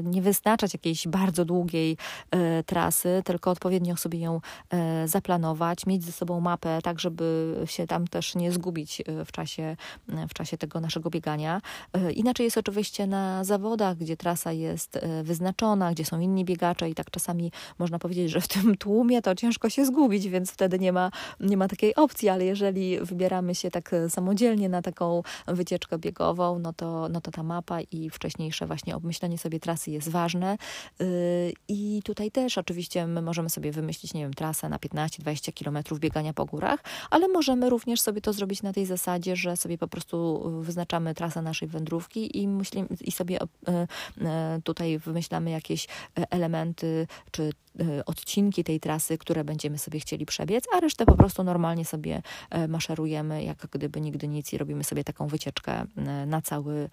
nie 0.04 0.22
wyznaczać 0.22 0.72
jakiejś 0.72 1.08
bardzo 1.08 1.44
długiej 1.44 1.96
e, 2.30 2.62
trasy, 2.62 3.22
tylko 3.24 3.50
odpowiednio 3.50 3.96
sobie 3.96 4.18
ją 4.18 4.40
e, 4.70 5.08
zaplanować, 5.08 5.86
mieć 5.86 6.04
ze 6.04 6.12
sobą 6.12 6.40
mapę, 6.40 6.78
tak 6.82 7.00
żeby 7.00 7.56
się 7.64 7.86
tam 7.86 8.06
też 8.06 8.34
nie 8.34 8.52
zgubić 8.52 9.02
w 9.24 9.32
czasie, 9.32 9.76
w 10.28 10.34
czasie 10.34 10.58
tego 10.58 10.80
naszego 10.80 11.10
biegania. 11.10 11.60
Inaczej 12.14 12.44
jest 12.44 12.58
oczywiście 12.58 13.06
na 13.06 13.44
zawodach, 13.44 13.96
gdzie 13.96 14.16
trasa 14.16 14.52
jest 14.52 15.00
wyznaczona, 15.22 15.92
gdzie 15.92 16.04
są 16.04 16.20
inni 16.20 16.44
biegacze 16.44 16.90
i 16.90 16.94
tak 16.94 17.10
czasami 17.10 17.52
można 17.78 17.98
powiedzieć, 17.98 18.30
że 18.30 18.40
w 18.40 18.48
tym 18.48 18.76
tłumie 18.76 19.22
to 19.22 19.34
ciężko 19.34 19.70
się 19.70 19.84
zgubić, 19.84 20.28
więc 20.28 20.50
wtedy 20.50 20.78
nie 20.78 20.92
ma, 20.92 21.10
nie 21.40 21.56
ma 21.56 21.68
takiej 21.68 21.94
opcji, 21.94 22.28
ale 22.28 22.44
jeżeli 22.44 23.00
wybieramy 23.00 23.54
się 23.54 23.70
tak 23.70 23.94
samodzielnie 24.08 24.68
na 24.68 24.82
taką 24.82 25.22
wycieczkę 25.46 25.98
biegową, 25.98 26.58
no 26.58 26.72
to, 26.72 27.08
no 27.08 27.20
to 27.20 27.30
ta 27.30 27.42
mapa 27.42 27.80
i 27.80 28.10
wcześniejsze 28.10 28.66
właśnie 28.66 28.96
obmyślenie 28.98 29.38
sobie 29.38 29.60
trasy 29.60 29.90
jest 29.90 30.08
ważne. 30.08 30.58
Y, 31.00 31.52
I 31.68 32.00
tutaj 32.04 32.30
też 32.30 32.58
oczywiście 32.58 33.06
my 33.06 33.22
możemy 33.22 33.50
sobie 33.50 33.72
wymyślić, 33.72 34.14
nie 34.14 34.22
wiem, 34.22 34.34
trasę 34.34 34.68
na 34.68 34.78
15-20 34.78 35.52
kilometrów 35.52 36.00
biegania 36.00 36.32
po 36.32 36.44
górach, 36.44 36.80
ale 37.10 37.28
możemy 37.28 37.70
również 37.70 38.00
sobie 38.00 38.20
to 38.20 38.32
zrobić 38.32 38.62
na 38.62 38.72
tej 38.72 38.86
zasadzie, 38.86 39.36
że 39.36 39.56
sobie 39.56 39.78
po 39.78 39.88
prostu 39.88 40.42
wyznaczamy 40.62 41.14
trasę 41.14 41.42
naszej 41.42 41.68
wędrówki 41.68 42.38
i, 42.38 42.48
myślimy, 42.48 42.88
i 43.00 43.12
sobie 43.12 43.38
y, 43.40 43.46
y, 43.46 44.62
tutaj 44.64 44.98
wymyślamy 44.98 45.50
jakieś 45.50 45.88
elementy 46.14 47.06
czy 47.30 47.52
odcinki 48.06 48.64
tej 48.64 48.80
trasy, 48.80 49.18
które 49.18 49.44
będziemy 49.44 49.78
sobie 49.78 50.00
chcieli 50.00 50.26
przebiec, 50.26 50.64
a 50.74 50.80
resztę 50.80 51.06
po 51.06 51.16
prostu 51.16 51.44
normalnie 51.44 51.84
sobie 51.84 52.22
maszerujemy, 52.68 53.44
jak 53.44 53.66
gdyby 53.70 54.00
nigdy 54.00 54.28
nic 54.28 54.52
i 54.52 54.58
robimy 54.58 54.84
sobie 54.84 55.04
taką 55.04 55.26
wycieczkę 55.26 55.84
na 56.26 56.42
cały 56.42 56.90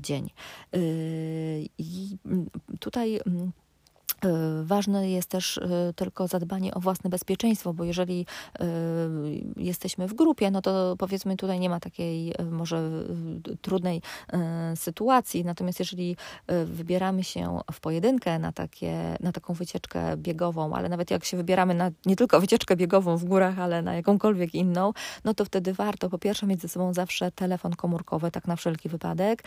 dzień. 0.00 0.30
I 1.78 2.16
tutaj 2.80 3.20
mm, 3.26 3.52
E, 4.24 4.62
ważne 4.64 5.10
jest 5.10 5.28
też 5.28 5.58
e, 5.58 5.92
tylko 5.96 6.28
zadbanie 6.28 6.74
o 6.74 6.80
własne 6.80 7.10
bezpieczeństwo, 7.10 7.74
bo 7.74 7.84
jeżeli 7.84 8.26
e, 8.60 8.66
jesteśmy 9.56 10.08
w 10.08 10.14
grupie, 10.14 10.50
no 10.50 10.62
to 10.62 10.94
powiedzmy 10.98 11.36
tutaj 11.36 11.60
nie 11.60 11.70
ma 11.70 11.80
takiej 11.80 12.34
może 12.50 12.90
trudnej 13.62 14.02
sytuacji. 14.74 15.44
Natomiast 15.44 15.78
jeżeli 15.78 16.16
wybieramy 16.64 17.24
się 17.24 17.60
w 17.72 17.80
pojedynkę 17.80 18.38
na, 18.38 18.52
takie, 18.52 19.16
na 19.20 19.32
taką 19.32 19.54
wycieczkę 19.54 20.16
biegową, 20.16 20.74
ale 20.74 20.88
nawet 20.88 21.10
jak 21.10 21.24
się 21.24 21.36
wybieramy 21.36 21.74
na 21.74 21.90
nie 22.06 22.16
tylko 22.16 22.40
wycieczkę 22.40 22.76
biegową 22.76 23.16
w 23.16 23.24
górach, 23.24 23.58
ale 23.58 23.82
na 23.82 23.94
jakąkolwiek 23.94 24.54
inną, 24.54 24.92
no 25.24 25.34
to 25.34 25.44
wtedy 25.44 25.72
warto 25.72 26.10
po 26.10 26.18
pierwsze 26.18 26.46
mieć 26.46 26.60
ze 26.62 26.68
sobą 26.68 26.94
zawsze 26.94 27.32
telefon 27.32 27.72
komórkowy, 27.72 28.30
tak 28.30 28.46
na 28.46 28.56
wszelki 28.56 28.88
wypadek. 28.88 29.42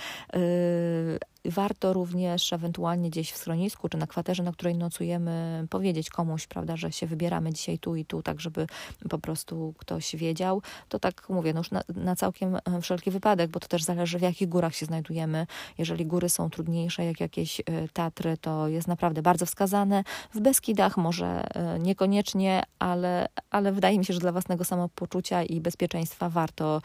Warto 1.45 1.93
również 1.93 2.53
ewentualnie 2.53 3.09
gdzieś 3.09 3.31
w 3.31 3.37
schronisku 3.37 3.89
czy 3.89 3.97
na 3.97 4.07
kwaterze, 4.07 4.43
na 4.43 4.51
której 4.51 4.75
nocujemy, 4.75 5.65
powiedzieć 5.69 6.09
komuś, 6.09 6.47
prawda, 6.47 6.77
że 6.77 6.91
się 6.91 7.07
wybieramy 7.07 7.53
dzisiaj 7.53 7.79
tu 7.79 7.95
i 7.95 8.05
tu, 8.05 8.23
tak 8.23 8.41
żeby 8.41 8.67
po 9.09 9.19
prostu 9.19 9.73
ktoś 9.77 10.15
wiedział. 10.15 10.61
To 10.89 10.99
tak 10.99 11.29
mówię, 11.29 11.53
no 11.53 11.59
już 11.59 11.71
na, 11.71 11.81
na 11.95 12.15
całkiem 12.15 12.55
e, 12.55 12.81
wszelki 12.81 13.11
wypadek, 13.11 13.49
bo 13.51 13.59
to 13.59 13.67
też 13.67 13.83
zależy 13.83 14.19
w 14.19 14.21
jakich 14.21 14.49
górach 14.49 14.75
się 14.75 14.85
znajdujemy. 14.85 15.47
Jeżeli 15.77 16.05
góry 16.05 16.29
są 16.29 16.49
trudniejsze, 16.49 17.05
jak 17.05 17.19
jakieś 17.19 17.59
e, 17.59 17.63
Tatry, 17.93 18.37
to 18.37 18.67
jest 18.67 18.87
naprawdę 18.87 19.21
bardzo 19.21 19.45
wskazane. 19.45 20.03
W 20.33 20.39
Beskidach 20.39 20.97
może 20.97 21.55
e, 21.55 21.79
niekoniecznie, 21.79 22.63
ale, 22.79 23.27
ale 23.51 23.71
wydaje 23.71 23.99
mi 23.99 24.05
się, 24.05 24.13
że 24.13 24.19
dla 24.19 24.31
własnego 24.31 24.65
samopoczucia 24.65 25.43
i 25.43 25.61
bezpieczeństwa 25.61 26.29
warto, 26.29 26.81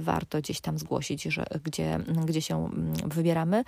warto 0.00 0.38
gdzieś 0.38 0.60
tam 0.60 0.78
zgłosić, 0.78 1.22
że, 1.22 1.44
gdzie, 1.64 1.98
gdzie 2.26 2.42
się 2.42 2.56
mm, 2.56 2.92
wybieramy. 2.94 3.64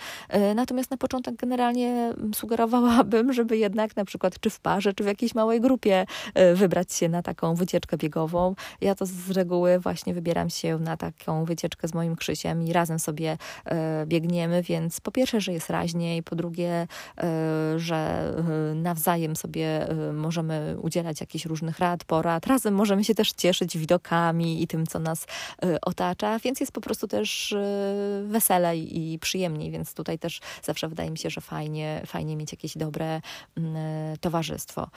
Natomiast 0.55 0.90
na 0.90 0.96
początek 0.96 1.37
generalnie 1.37 2.14
sugerowałabym, 2.35 3.33
żeby 3.42 3.57
jednak 3.57 3.96
na 3.96 4.05
przykład 4.05 4.40
czy 4.40 4.51
w 4.51 4.61
parze, 4.61 4.92
czy 4.92 5.05
w 5.05 5.07
jakiejś 5.07 5.35
małej 5.35 5.61
grupie 5.61 6.07
e, 6.35 6.55
wybrać 6.55 6.92
się 6.92 7.09
na 7.09 7.22
taką 7.22 7.55
wycieczkę 7.55 7.96
biegową. 7.96 8.55
Ja 8.81 8.94
to 8.94 9.07
z 9.07 9.31
reguły 9.31 9.79
właśnie 9.79 10.14
wybieram 10.14 10.51
się 10.51 10.79
na 10.79 10.96
taką 10.96 11.44
wycieczkę 11.44 11.88
z 11.88 11.94
moim 11.94 12.16
Krzysiem 12.16 12.62
i 12.62 12.72
razem 12.72 12.98
sobie 12.98 13.38
e, 13.64 14.07
biegniemy, 14.07 14.62
więc 14.62 15.01
po 15.01 15.12
pierwsze, 15.12 15.40
że 15.40 15.53
jest 15.53 15.70
raźniej, 15.70 16.22
po 16.22 16.37
drugie, 16.37 16.87
e, 17.18 17.29
że 17.77 18.33
nawzajem 18.75 19.37
sobie 19.37 19.87
możemy 20.12 20.77
udzielać 20.83 21.20
jakichś 21.20 21.46
różnych 21.46 21.79
rad, 21.79 22.05
porad. 22.05 22.46
Razem 22.46 22.75
możemy 22.75 23.05
się 23.05 23.14
też 23.14 23.33
cieszyć 23.33 23.79
widokami 23.79 24.62
i 24.62 24.66
tym, 24.66 24.87
co 24.87 24.98
nas 24.98 25.27
otacza, 25.83 26.38
więc 26.38 26.61
jest 26.61 26.72
po 26.72 26.81
prostu 26.81 27.09
też 27.09 27.55
weselej 28.25 28.98
i 28.98 29.18
przyjemniej, 29.18 29.70
więc 29.70 29.91
tutaj 29.94 30.18
też 30.18 30.40
zawsze 30.62 30.88
wydaje 30.88 31.11
mi 31.11 31.18
się, 31.18 31.31
że 31.31 31.40
fajnie, 31.40 32.02
fajnie 32.07 32.37
mieć 32.37 32.52
jakieś 32.52 32.78
dobre 32.78 33.20
Mm, 33.57 34.16
towarzystwo. 34.20 34.88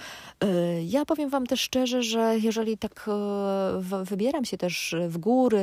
Y, 0.44 0.84
ja 0.84 1.06
powiem 1.06 1.30
Wam 1.30 1.48
też 1.48 1.62
szczerze, 1.62 2.04
że 2.04 2.38
jeżeli 2.40 2.78
tak 2.78 3.06
e, 3.08 4.04
wybieram 4.04 4.46
się 4.46 4.58
też 4.58 4.96
w 5.08 5.18
góry 5.18 5.58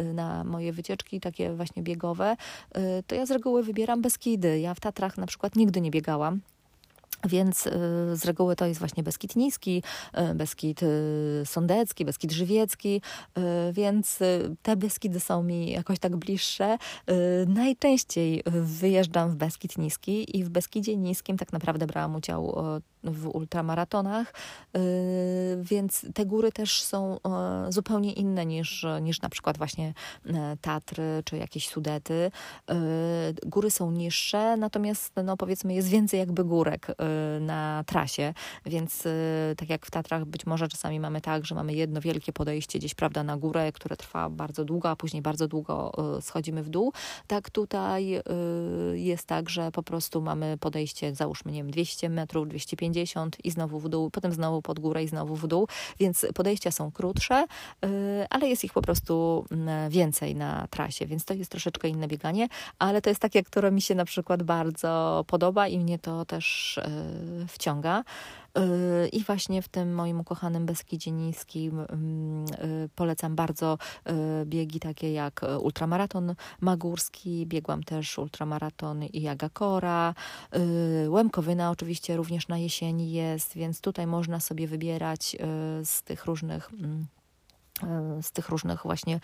y, 0.00 0.14
na 0.14 0.44
moje 0.44 0.72
wycieczki 0.72 1.20
takie 1.20 1.54
właśnie 1.54 1.82
biegowe, 1.82 2.36
y, 2.76 3.02
to 3.06 3.14
ja 3.14 3.26
z 3.26 3.30
reguły 3.30 3.62
wybieram 3.62 4.02
Beskidy. 4.02 4.60
Ja 4.60 4.74
w 4.74 4.80
Tatrach 4.80 5.18
na 5.18 5.26
przykład 5.26 5.56
nigdy 5.56 5.80
nie 5.80 5.90
biegałam. 5.90 6.40
Więc 7.24 7.66
y, 7.66 7.70
z 8.16 8.24
reguły 8.24 8.56
to 8.56 8.66
jest 8.66 8.78
właśnie 8.80 9.02
Beskid 9.02 9.36
Niski, 9.36 9.82
y, 10.30 10.34
Beskid 10.34 10.82
y, 10.82 11.42
Sądecki, 11.44 12.04
Beskid 12.04 12.32
Żywiecki, 12.32 13.02
więc 13.72 14.18
te 14.62 14.76
Beskidy 14.76 15.20
są 15.20 15.42
mi 15.42 15.70
jakoś 15.70 15.98
tak 15.98 16.16
bliższe. 16.16 16.78
Najczęściej 17.46 18.42
wyjeżdżam 18.62 19.30
w 19.30 19.36
Beskid 19.36 19.78
Niski 19.78 20.38
i 20.38 20.44
w 20.44 20.48
Beskidzie 20.48 20.96
Niskim 20.96 21.38
tak 21.38 21.52
naprawdę 21.52 21.86
brałam 21.86 22.14
udział 22.14 22.54
w 23.04 23.28
ultramaratonach, 23.28 24.34
więc 25.60 26.06
te 26.14 26.26
góry 26.26 26.52
też 26.52 26.82
są 26.82 27.18
zupełnie 27.68 28.12
inne 28.12 28.46
niż, 28.46 28.86
niż 29.00 29.22
na 29.22 29.28
przykład 29.28 29.58
właśnie 29.58 29.94
Tatry 30.60 31.22
czy 31.24 31.36
jakieś 31.36 31.68
Sudety. 31.68 32.30
Góry 33.46 33.70
są 33.70 33.90
niższe, 33.90 34.56
natomiast 34.56 35.12
no 35.24 35.36
powiedzmy 35.36 35.74
jest 35.74 35.88
więcej 35.88 36.20
jakby 36.20 36.44
górek 36.44 36.88
Y, 36.90 37.40
na 37.40 37.84
trasie, 37.86 38.34
więc 38.66 39.06
y, 39.06 39.54
tak 39.56 39.68
jak 39.68 39.86
w 39.86 39.90
Tatrach 39.90 40.24
być 40.24 40.46
może 40.46 40.68
czasami 40.68 41.00
mamy 41.00 41.20
tak, 41.20 41.46
że 41.46 41.54
mamy 41.54 41.74
jedno 41.74 42.00
wielkie 42.00 42.32
podejście 42.32 42.78
gdzieś, 42.78 42.94
prawda, 42.94 43.22
na 43.22 43.36
górę, 43.36 43.72
które 43.72 43.96
trwa 43.96 44.30
bardzo 44.30 44.64
długo, 44.64 44.90
a 44.90 44.96
później 44.96 45.22
bardzo 45.22 45.48
długo 45.48 45.92
y, 46.18 46.22
schodzimy 46.22 46.62
w 46.62 46.68
dół. 46.68 46.92
Tak 47.26 47.50
tutaj 47.50 48.22
jest 48.92 49.26
tak, 49.26 49.50
że 49.50 49.72
po 49.72 49.82
prostu 49.82 50.20
mamy 50.20 50.58
podejście, 50.60 51.14
załóżmy, 51.14 51.52
nie 51.52 51.58
wiem, 51.58 51.70
200 51.70 52.08
metrów, 52.08 52.48
250 52.48 52.87
i 53.44 53.50
znowu 53.50 53.80
w 53.80 53.88
dół, 53.88 54.10
potem 54.10 54.32
znowu 54.32 54.62
pod 54.62 54.78
górę 54.78 55.04
i 55.04 55.08
znowu 55.08 55.36
w 55.36 55.46
dół, 55.46 55.68
więc 56.00 56.26
podejścia 56.34 56.70
są 56.70 56.92
krótsze, 56.92 57.46
ale 58.30 58.48
jest 58.48 58.64
ich 58.64 58.72
po 58.72 58.82
prostu 58.82 59.44
mm, 59.50 59.90
więcej 59.90 60.34
na 60.34 60.66
trasie, 60.70 61.06
więc 61.06 61.24
to 61.24 61.34
jest 61.34 61.50
troszeczkę 61.50 61.88
inne 61.88 62.08
bieganie, 62.08 62.48
ale 62.78 63.02
to 63.02 63.10
jest 63.10 63.20
takie, 63.20 63.42
które 63.42 63.70
mi 63.70 63.82
się 63.82 63.94
na 63.94 64.04
przykład 64.04 64.42
bardzo 64.42 65.24
podoba 65.26 65.68
i 65.68 65.78
mnie 65.78 65.98
to 65.98 66.24
też 66.24 66.78
wciąga. 67.48 68.04
Y, 68.58 69.08
I 69.08 69.24
właśnie 69.24 69.62
w 69.62 69.68
tym 69.68 69.94
moim 69.94 70.20
ukochanym 70.20 70.66
Beskidzie 70.66 71.10
Niskim 71.10 71.80
mm, 71.80 72.44
y, 72.84 72.88
polecam 72.94 73.36
bardzo 73.36 73.78
y, 74.42 74.46
biegi 74.46 74.80
takie 74.80 75.12
jak 75.12 75.40
ultramaraton 75.60 76.34
magórski, 76.60 77.46
biegłam 77.46 77.82
też 77.82 78.18
ultramaraton 78.18 79.04
i 79.04 79.28
Agakora, 79.28 80.14
Łemkowyna 81.08 81.70
oczywiście 81.70 82.16
również 82.16 82.48
na 82.48 82.58
jesieni 82.58 83.12
jest, 83.12 83.54
więc 83.54 83.80
tutaj 83.80 84.06
można 84.06 84.40
sobie 84.40 84.68
wybierać 84.68 85.36
z 85.84 86.02
tych 86.02 86.24
różnych 86.24 86.70
mm, 86.72 87.06
z 88.22 88.32
tych 88.32 88.48
różnych 88.48 88.82
właśnie 88.82 89.20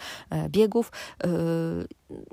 biegów 0.48 0.92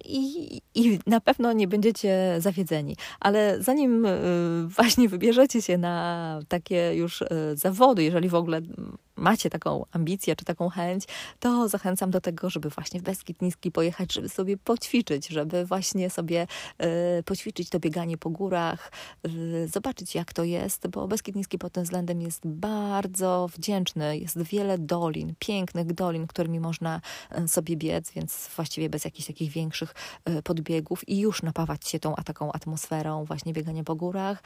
i, 0.06 0.62
i 0.76 1.00
na 1.08 1.22
pewno 1.22 1.54
nie 1.54 1.68
będziecie 1.68 2.36
zawiedzeni. 2.40 2.96
Ale 3.20 3.62
zanim 3.62 4.08
właśnie 4.68 5.10
wybierzecie 5.10 5.62
się 5.62 5.78
na 5.78 6.40
takie 6.48 6.96
już 6.96 7.24
zawody, 7.56 8.04
jeżeli 8.04 8.30
w 8.30 8.36
ogóle 8.36 8.62
macie 9.22 9.50
taką 9.50 9.86
ambicję 9.92 10.36
czy 10.36 10.46
taką 10.46 10.70
chęć, 10.70 11.04
to 11.40 11.68
zachęcam 11.68 12.12
do 12.12 12.22
tego, 12.22 12.50
żeby 12.50 12.70
właśnie 12.70 13.00
w 13.00 13.04
Beskid 13.04 13.42
Niski 13.42 13.72
pojechać, 13.72 14.14
żeby 14.14 14.30
sobie 14.30 14.58
poćwiczyć, 14.58 15.28
żeby 15.28 15.66
właśnie 15.66 16.10
sobie 16.10 16.48
y, 17.20 17.24
poćwiczyć 17.24 17.70
to 17.70 17.80
bieganie 17.80 18.18
po 18.18 18.30
górach, 18.30 18.92
y, 19.28 19.68
zobaczyć 19.68 20.16
jak 20.16 20.34
to 20.34 20.44
jest, 20.44 20.88
bo 20.88 21.08
Beskid 21.08 21.36
Niski 21.36 21.58
pod 21.58 21.74
tym 21.74 21.84
względem 21.84 22.22
jest 22.22 22.48
bardzo 22.48 23.50
wdzięczny. 23.58 24.18
Jest 24.18 24.42
wiele 24.42 24.78
dolin, 24.78 25.34
pięknych 25.40 25.94
dolin, 25.94 26.28
którymi 26.28 26.60
można 26.60 27.02
sobie 27.48 27.78
biec, 27.78 28.12
więc 28.12 28.50
właściwie 28.56 28.90
bez 28.90 29.06
jakichś 29.06 29.28
takich 29.28 29.52
większych 29.52 29.71
y, 30.30 30.44
podbiegów 30.44 31.10
i 31.10 31.20
już 31.20 31.44
napawać 31.44 31.88
się 31.88 32.00
tą 32.00 32.16
taką 32.26 32.52
atmosferą 32.52 33.26
właśnie 33.26 33.54
biegania 33.54 33.84
po 33.84 33.96
górach, 33.96 34.44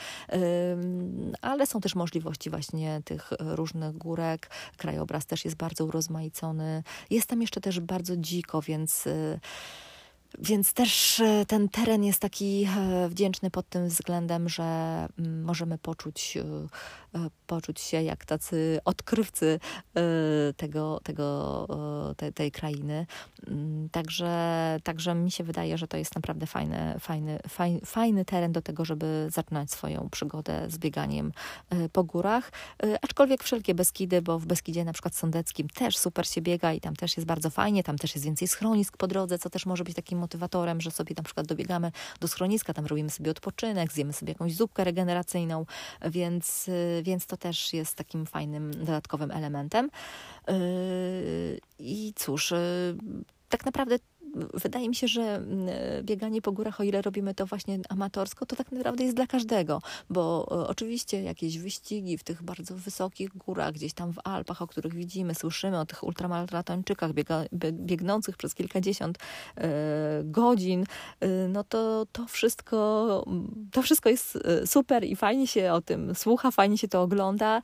ale 1.41 1.67
są 1.67 1.81
też 1.81 1.95
możliwości 1.95 2.49
właśnie 2.49 3.01
tych 3.05 3.29
różnych 3.39 3.97
górek, 3.97 4.49
Krajobraz 4.77 5.25
też 5.25 5.45
jest 5.45 5.57
bardzo 5.57 5.85
urozmaicony. 5.85 6.83
Jest 7.09 7.27
tam 7.27 7.41
jeszcze 7.41 7.61
też 7.61 7.79
bardzo 7.79 8.17
dziko, 8.17 8.61
więc 8.61 9.07
y, 9.07 9.39
więc 10.39 10.73
też 10.73 11.19
e, 11.19 11.45
ten 11.47 11.69
teren 11.69 12.03
jest 12.03 12.19
taki 12.19 12.67
e, 12.77 13.09
wdzięczny 13.09 13.51
pod 13.51 13.69
tym 13.69 13.87
względem, 13.87 14.49
że 14.49 14.63
mm, 15.19 15.43
możemy 15.43 15.77
poczuć, 15.77 16.37
e, 16.37 17.29
poczuć 17.47 17.81
się 17.81 18.01
jak 18.01 18.25
tacy 18.25 18.79
odkrywcy 18.85 19.59
tego, 20.57 20.99
tego, 21.03 21.67
tej, 22.17 22.33
tej 22.33 22.51
krainy. 22.51 23.05
Mm, 23.47 23.89
także, 23.89 24.79
także 24.83 25.15
mi 25.15 25.31
się 25.31 25.43
wydaje, 25.43 25.77
że 25.77 25.87
to 25.87 25.97
jest 25.97 26.15
naprawdę 26.15 26.45
fajny, 26.45 26.95
fajny, 26.99 27.39
fajny, 27.47 27.79
fajny 27.85 28.25
teren 28.25 28.51
do 28.51 28.61
tego, 28.61 28.85
żeby 28.85 29.27
zaczynać 29.31 29.71
swoją 29.71 30.09
przygodę 30.11 30.65
z 30.69 30.77
bieganiem 30.77 31.31
po 31.91 32.03
górach. 32.03 32.51
Aczkolwiek 33.01 33.43
wszelkie 33.43 33.75
Beskidy, 33.75 34.21
bo 34.21 34.39
w 34.39 34.45
Beskidzie 34.45 34.85
na 34.85 34.93
przykład 34.93 35.15
Sądeckim 35.15 35.69
też 35.69 35.97
super 35.97 36.27
się 36.27 36.41
biega 36.41 36.73
i 36.73 36.81
tam 36.81 36.95
też 36.95 37.17
jest 37.17 37.27
bardzo 37.27 37.49
fajnie, 37.49 37.83
tam 37.83 37.97
też 37.97 38.15
jest 38.15 38.25
więcej 38.25 38.47
schronisk 38.47 38.97
po 38.97 39.07
drodze, 39.07 39.39
co 39.39 39.49
też 39.49 39.65
może 39.65 39.83
być 39.83 39.95
takim 39.95 40.24
motywatorem, 40.25 40.81
że 40.81 40.91
sobie 40.91 41.15
na 41.17 41.23
przykład 41.23 41.47
dobiegamy 41.47 41.91
do 42.19 42.27
schroniska, 42.27 42.73
tam 42.73 42.85
robimy 42.85 43.09
sobie 43.09 43.31
odpoczynek, 43.31 43.93
zjemy 43.93 44.13
sobie 44.13 44.31
jakąś 44.31 44.55
zupkę 44.55 44.83
regeneracyjną, 44.83 45.65
więc, 46.01 46.69
więc 47.03 47.25
to 47.25 47.37
też 47.37 47.73
jest 47.73 47.95
takim 47.95 48.25
fajnym 48.25 48.71
dodatkowym 48.71 49.31
elementem. 49.31 49.89
Yy, 50.47 51.59
I 51.79 52.13
cóż, 52.15 52.51
yy, 52.51 52.57
tak 53.49 53.65
naprawdę 53.65 53.95
wydaje 54.53 54.89
mi 54.89 54.95
się, 54.95 55.07
że 55.07 55.21
mm, 55.21 55.69
bieganie 56.03 56.41
po 56.41 56.51
górach, 56.51 56.79
o 56.79 56.83
ile 56.83 57.01
robimy 57.01 57.33
to 57.33 57.45
właśnie 57.45 57.79
amatorsko, 57.89 58.45
to 58.45 58.55
tak 58.55 58.71
naprawdę 58.71 59.03
jest 59.03 59.15
dla 59.15 59.27
każdego, 59.27 59.81
bo 60.09 60.47
e, 60.51 60.67
oczywiście 60.67 61.23
jakieś 61.23 61.57
wyścigi 61.59 62.17
w 62.17 62.23
tych 62.23 62.43
bardzo 62.43 62.75
wysokich 62.75 63.37
górach, 63.37 63.73
gdzieś 63.73 63.93
tam 63.93 64.13
w 64.13 64.19
Alpach, 64.23 64.61
o 64.61 64.67
których 64.67 64.93
widzimy, 64.93 65.35
słyszymy 65.35 65.79
o 65.79 65.85
tych 65.85 66.03
ultramaratończykach 66.03 67.13
biega, 67.13 67.43
biegnących 67.71 68.37
przez 68.37 68.55
kilkadziesiąt 68.55 69.17
e, 69.57 70.23
godzin, 70.23 70.85
e, 71.19 71.27
no 71.47 71.63
to 71.63 72.05
to 72.11 72.27
wszystko, 72.27 73.25
to 73.71 73.81
wszystko 73.81 74.09
jest 74.09 74.39
super 74.65 75.03
i 75.03 75.15
fajnie 75.15 75.47
się 75.47 75.73
o 75.73 75.81
tym 75.81 76.15
słucha, 76.15 76.51
fajnie 76.51 76.77
się 76.77 76.87
to 76.87 77.01
ogląda. 77.01 77.61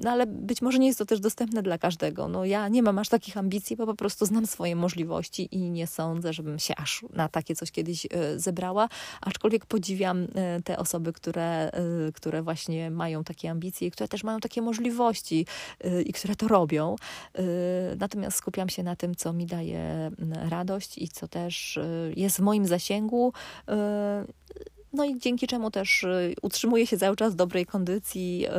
No 0.00 0.10
ale 0.10 0.26
być 0.26 0.62
może 0.62 0.78
nie 0.78 0.86
jest 0.86 0.98
to 0.98 1.06
też 1.06 1.20
dostępne 1.20 1.62
dla 1.62 1.78
każdego. 1.78 2.28
No 2.28 2.44
ja 2.44 2.68
nie 2.68 2.82
mam 2.82 2.98
aż 2.98 3.08
takich 3.08 3.36
ambicji, 3.36 3.76
bo 3.76 3.86
po 3.86 3.94
prostu 3.94 4.26
znam 4.26 4.46
swoje 4.46 4.76
możliwości 4.76 5.48
i 5.52 5.70
nie 5.70 5.86
sądzę, 5.86 6.32
żebym 6.32 6.58
się 6.58 6.74
aż 6.76 7.04
na 7.12 7.28
takie 7.28 7.54
coś 7.54 7.70
kiedyś 7.70 8.06
e, 8.06 8.38
zebrała. 8.38 8.88
Aczkolwiek 9.20 9.66
podziwiam 9.66 10.26
e, 10.34 10.62
te 10.62 10.78
osoby, 10.78 11.12
które, 11.12 11.70
e, 11.72 11.72
które 12.14 12.42
właśnie 12.42 12.90
mają 12.90 13.24
takie 13.24 13.50
ambicje 13.50 13.90
które 13.90 14.08
też 14.08 14.24
mają 14.24 14.40
takie 14.40 14.62
możliwości 14.62 15.46
i 16.06 16.12
które 16.12 16.36
to 16.36 16.48
robią. 16.48 16.96
Natomiast 17.98 18.36
skupiam 18.36 18.68
się 18.68 18.82
na 18.82 18.96
tym, 18.96 19.14
co 19.14 19.32
mi 19.32 19.46
daje 19.46 20.10
radość 20.50 20.98
i 20.98 21.08
co 21.08 21.28
też 21.28 21.78
jest 22.16 22.36
w 22.36 22.40
moim 22.40 22.66
zasięgu 22.66 23.32
no 24.92 25.04
i 25.04 25.18
dzięki 25.18 25.46
czemu 25.46 25.70
też 25.70 26.02
y, 26.02 26.34
utrzymuje 26.42 26.86
się 26.86 26.98
cały 26.98 27.16
czas 27.16 27.32
w 27.32 27.36
dobrej 27.36 27.66
kondycji, 27.66 28.46
y, 28.46 28.50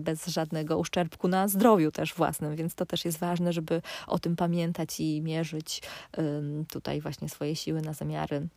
bez 0.00 0.26
żadnego 0.26 0.78
uszczerbku 0.78 1.28
na 1.28 1.48
zdrowiu 1.48 1.90
też 1.92 2.14
własnym, 2.14 2.56
więc 2.56 2.74
to 2.74 2.86
też 2.86 3.04
jest 3.04 3.18
ważne, 3.18 3.52
żeby 3.52 3.82
o 4.06 4.18
tym 4.18 4.36
pamiętać 4.36 5.00
i 5.00 5.22
mierzyć 5.22 5.82
tutaj 6.70 7.00
właśnie 7.00 7.28
swoje 7.28 7.56
siły 7.56 7.82
na 7.82 7.92
zamiary 7.92 8.48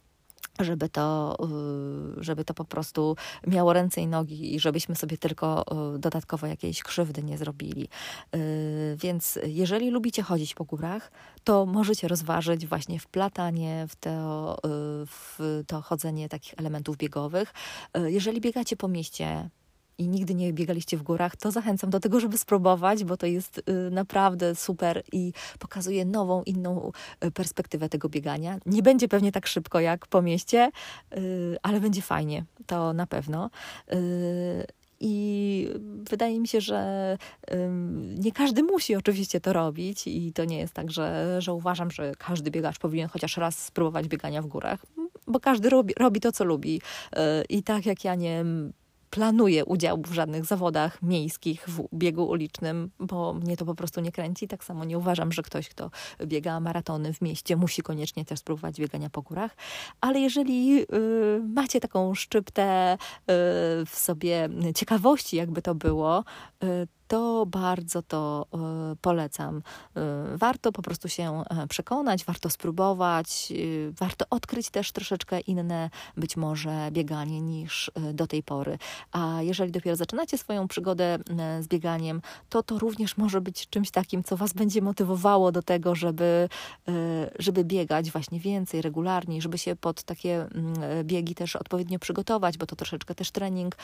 żeby 0.60 0.90
to, 0.90 1.38
y, 2.20 2.24
żeby 2.24 2.46
to 2.46 2.54
po 2.54 2.66
prostu 2.66 3.16
miało 3.48 3.74
ręce 3.74 4.02
i 4.02 4.08
nogi 4.08 4.56
i 4.56 4.60
żebyśmy 4.60 4.96
sobie 4.96 5.18
tylko 5.18 5.66
y, 5.96 6.00
dodatkowo 6.00 6.48
jakiejś 6.48 6.84
krzywdy 6.84 7.24
nie 7.24 7.38
zrobili. 7.38 7.88
Y, 8.36 8.98
więc 9.00 9.40
jeżeli 9.46 9.90
lubicie 9.90 10.24
chodzić 10.24 10.54
po 10.54 10.64
górach, 10.64 11.12
to 11.44 11.66
możecie 11.66 12.08
rozważyć 12.08 12.68
właśnie 12.68 13.00
wplatanie 13.00 13.86
w 13.90 13.96
to, 13.96 14.58
w 15.06 15.64
to 15.68 15.82
chodzenie 15.82 16.30
takich 16.30 16.54
elementów 16.58 16.98
biegowych. 16.98 17.54
Jeżeli 18.06 18.42
biegacie 18.42 18.76
po 18.76 18.88
mieście, 18.88 19.50
i 19.98 20.08
nigdy 20.08 20.36
nie 20.36 20.54
biegaliście 20.54 20.98
w 20.98 21.04
górach, 21.04 21.36
to 21.36 21.52
zachęcam 21.52 21.90
do 21.90 22.00
tego, 22.00 22.20
żeby 22.20 22.38
spróbować, 22.38 23.04
bo 23.04 23.18
to 23.18 23.26
jest 23.26 23.58
y, 23.58 23.92
naprawdę 23.92 24.56
super 24.56 25.04
i 25.12 25.34
pokazuje 25.60 26.06
nową, 26.06 26.44
inną 26.44 26.92
y, 27.26 27.32
perspektywę 27.32 27.90
tego 27.90 28.10
biegania. 28.10 28.60
Nie 28.66 28.84
będzie 28.84 29.08
pewnie 29.08 29.32
tak 29.32 29.48
szybko 29.48 29.80
jak 29.80 30.08
po 30.08 30.22
mieście, 30.22 30.72
y, 31.18 31.58
ale 31.64 31.80
będzie 31.80 32.02
fajnie, 32.02 32.46
to 32.68 32.94
na 32.94 33.08
pewno. 33.08 33.50
I 35.00 35.70
wydaje 36.10 36.40
mi 36.40 36.48
się, 36.48 36.62
że 36.62 37.18
nie 38.18 38.32
każdy 38.32 38.64
musi 38.64 38.96
oczywiście 38.96 39.42
to 39.42 39.54
robić, 39.54 40.08
i 40.08 40.34
to 40.34 40.46
nie 40.46 40.60
jest 40.60 40.74
tak, 40.74 40.92
że, 40.92 41.38
że 41.42 41.54
uważam, 41.54 41.92
że 41.92 42.12
każdy 42.18 42.52
biegacz 42.52 42.80
powinien 42.80 43.10
chociaż 43.10 43.38
raz 43.38 43.66
spróbować 43.66 44.08
biegania 44.08 44.42
w 44.42 44.48
górach, 44.48 44.86
bo 45.28 45.40
każdy 45.40 45.70
robi, 45.70 45.94
robi 46.00 46.20
to, 46.20 46.32
co 46.32 46.44
lubi. 46.44 46.82
I 47.50 47.64
tak 47.64 47.86
jak 47.86 48.04
ja 48.04 48.16
nie 48.16 48.46
planuję 49.18 49.66
udział 49.66 50.02
w 50.02 50.14
żadnych 50.14 50.46
zawodach 50.46 51.02
miejskich 51.02 51.70
w 51.70 51.88
biegu 51.94 52.28
ulicznym, 52.30 52.92
bo 53.00 53.34
mnie 53.34 53.58
to 53.58 53.66
po 53.66 53.76
prostu 53.76 54.02
nie 54.02 54.12
kręci. 54.12 54.48
Tak 54.48 54.64
samo 54.64 54.86
nie 54.86 54.98
uważam, 54.98 55.32
że 55.32 55.44
ktoś, 55.44 55.70
kto 55.70 55.92
biega 56.26 56.60
maratony 56.60 57.14
w 57.14 57.22
mieście, 57.22 57.56
musi 57.56 57.82
koniecznie 57.82 58.26
też 58.26 58.40
spróbować 58.40 58.80
biegania 58.80 59.10
po 59.10 59.22
górach. 59.22 59.56
Ale 60.02 60.20
jeżeli 60.20 60.82
y, 60.82 60.86
macie 61.56 61.80
taką 61.80 62.16
szczyptę 62.16 62.94
y, 62.94 62.98
w 63.86 63.94
sobie 63.94 64.50
ciekawości, 64.76 65.38
jakby 65.38 65.62
to 65.62 65.76
było, 65.76 66.24
y, 66.64 66.88
to 67.08 67.46
bardzo 67.46 68.02
to 68.02 68.48
e, 68.54 68.96
polecam. 69.02 69.62
E, 69.96 70.38
warto 70.38 70.72
po 70.72 70.82
prostu 70.82 71.10
się 71.10 71.44
e, 71.50 71.68
przekonać, 71.68 72.26
warto 72.26 72.50
spróbować, 72.50 73.54
warto 73.92 74.26
odkryć 74.30 74.70
też 74.70 74.92
troszeczkę 74.92 75.40
inne 75.40 75.90
być 76.18 76.38
może 76.38 76.90
bieganie 76.92 77.42
niż 77.42 77.92
do 78.14 78.28
tej 78.28 78.44
pory. 78.44 78.78
A 79.12 79.42
jeżeli 79.42 79.72
dopiero 79.72 79.96
zaczynacie 79.96 80.38
swoją 80.38 80.68
przygodę 80.68 81.20
z 81.62 81.68
bieganiem, 81.68 82.22
to 82.50 82.64
to 82.64 82.80
również 82.80 83.18
może 83.18 83.42
być 83.42 83.70
czymś 83.70 83.92
takim, 83.92 84.24
co 84.24 84.38
was 84.38 84.54
będzie 84.54 84.82
motywowało 84.82 85.52
do 85.52 85.62
tego, 85.62 85.96
żeby, 85.96 86.50
żeby 87.40 87.64
biegać 87.64 88.12
właśnie 88.12 88.40
więcej, 88.40 88.82
regularniej, 88.82 89.42
żeby 89.42 89.58
się 89.58 89.76
pod 89.76 90.04
takie 90.04 90.42
mm, 90.42 90.74
biegi 91.04 91.36
też 91.36 91.56
odpowiednio 91.56 92.00
przygotować, 92.00 92.58
bo 92.58 92.66
to 92.66 92.76
troszeczkę 92.76 93.16
też 93.16 93.32
trening 93.32 93.76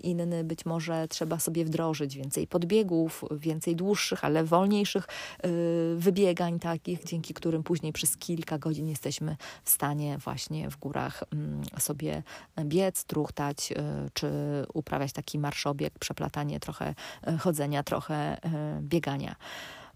inny 0.00 0.44
być 0.44 0.66
może 0.66 1.08
trzeba 1.08 1.38
sobie 1.38 1.64
wdrożyć 1.64 2.11
więcej 2.14 2.46
podbiegów, 2.46 3.24
więcej 3.30 3.76
dłuższych, 3.76 4.24
ale 4.24 4.44
wolniejszych 4.44 5.04
y, 5.04 5.48
wybiegań 5.96 6.58
takich, 6.58 7.04
dzięki 7.04 7.34
którym 7.34 7.62
później 7.62 7.92
przez 7.92 8.16
kilka 8.16 8.58
godzin 8.58 8.88
jesteśmy 8.88 9.36
w 9.64 9.70
stanie 9.70 10.18
właśnie 10.18 10.70
w 10.70 10.76
górach 10.76 11.24
mm, 11.32 11.62
sobie 11.78 12.22
biec, 12.64 13.04
truchtać, 13.04 13.72
y, 13.72 13.76
czy 14.14 14.30
uprawiać 14.74 15.12
taki 15.12 15.38
marszobieg, 15.38 15.98
przeplatanie 15.98 16.60
trochę 16.60 16.94
y, 17.28 17.38
chodzenia, 17.38 17.82
trochę 17.82 18.36
biegania. 18.80 19.36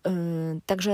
Yy, 0.06 0.60
także 0.66 0.92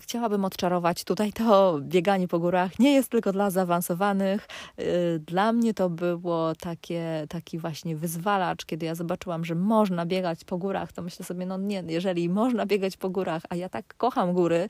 chciałabym 0.00 0.44
odczarować 0.44 1.04
tutaj 1.04 1.32
to 1.32 1.78
bieganie 1.82 2.28
po 2.28 2.38
górach. 2.38 2.78
Nie 2.78 2.94
jest 2.94 3.08
tylko 3.08 3.32
dla 3.32 3.50
zaawansowanych. 3.50 4.48
Yy, 4.78 4.84
dla 5.26 5.52
mnie 5.52 5.74
to 5.74 5.90
było 5.90 6.52
takie, 6.60 7.26
taki 7.28 7.58
właśnie 7.58 7.96
wyzwalacz, 7.96 8.64
kiedy 8.64 8.86
ja 8.86 8.94
zobaczyłam, 8.94 9.44
że 9.44 9.54
można 9.54 10.06
biegać 10.06 10.44
po 10.44 10.58
górach, 10.58 10.92
to 10.92 11.02
myślę 11.02 11.24
sobie, 11.24 11.46
no 11.46 11.58
nie, 11.58 11.82
jeżeli 11.86 12.28
można 12.28 12.66
biegać 12.66 12.96
po 12.96 13.10
górach, 13.10 13.42
a 13.48 13.56
ja 13.56 13.68
tak 13.68 13.94
kocham 13.96 14.32
góry, 14.32 14.68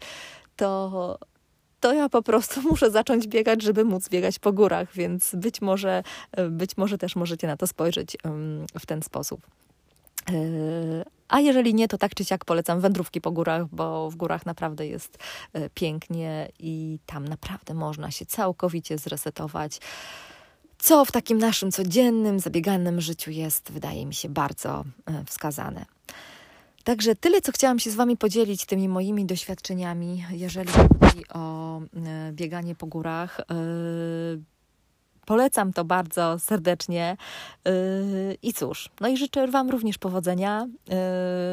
to 0.56 1.18
to 1.80 1.92
ja 1.92 2.08
po 2.08 2.22
prostu 2.22 2.62
muszę 2.70 2.90
zacząć 2.90 3.28
biegać, 3.28 3.62
żeby 3.62 3.84
móc 3.84 4.08
biegać 4.08 4.38
po 4.38 4.52
górach, 4.52 4.92
więc 4.92 5.34
być 5.34 5.60
może, 5.60 6.02
być 6.50 6.76
może 6.76 6.98
też 6.98 7.16
możecie 7.16 7.46
na 7.46 7.56
to 7.56 7.66
spojrzeć 7.66 8.16
w 8.80 8.86
ten 8.86 9.02
sposób. 9.02 9.40
A 11.30 11.40
jeżeli 11.40 11.74
nie, 11.74 11.88
to 11.88 11.98
tak 11.98 12.14
czy 12.14 12.24
siak 12.24 12.44
polecam 12.44 12.80
wędrówki 12.80 13.20
po 13.20 13.30
górach, 13.30 13.66
bo 13.72 14.10
w 14.10 14.16
górach 14.16 14.46
naprawdę 14.46 14.86
jest 14.86 15.18
e, 15.52 15.70
pięknie 15.70 16.48
i 16.58 16.98
tam 17.06 17.28
naprawdę 17.28 17.74
można 17.74 18.10
się 18.10 18.26
całkowicie 18.26 18.98
zresetować. 18.98 19.80
Co 20.78 21.04
w 21.04 21.12
takim 21.12 21.38
naszym 21.38 21.72
codziennym, 21.72 22.40
zabieganym 22.40 23.00
życiu 23.00 23.30
jest, 23.30 23.72
wydaje 23.72 24.06
mi 24.06 24.14
się, 24.14 24.28
bardzo 24.28 24.84
e, 25.06 25.24
wskazane. 25.24 25.84
Także 26.84 27.14
tyle, 27.14 27.40
co 27.40 27.52
chciałam 27.52 27.78
się 27.78 27.90
z 27.90 27.94
Wami 27.94 28.16
podzielić 28.16 28.66
tymi 28.66 28.88
moimi 28.88 29.26
doświadczeniami, 29.26 30.24
jeżeli 30.30 30.72
chodzi 30.72 31.28
o 31.34 31.78
e, 31.78 32.32
bieganie 32.32 32.74
po 32.74 32.86
górach. 32.86 33.40
Polecam 35.30 35.72
to 35.72 35.84
bardzo 35.84 36.38
serdecznie. 36.38 37.16
Yy, 37.64 37.72
I 38.42 38.52
cóż, 38.52 38.90
no 39.00 39.08
i 39.08 39.16
życzę 39.16 39.46
Wam 39.46 39.70
również 39.70 39.98
powodzenia 39.98 40.66
yy, 40.66 40.94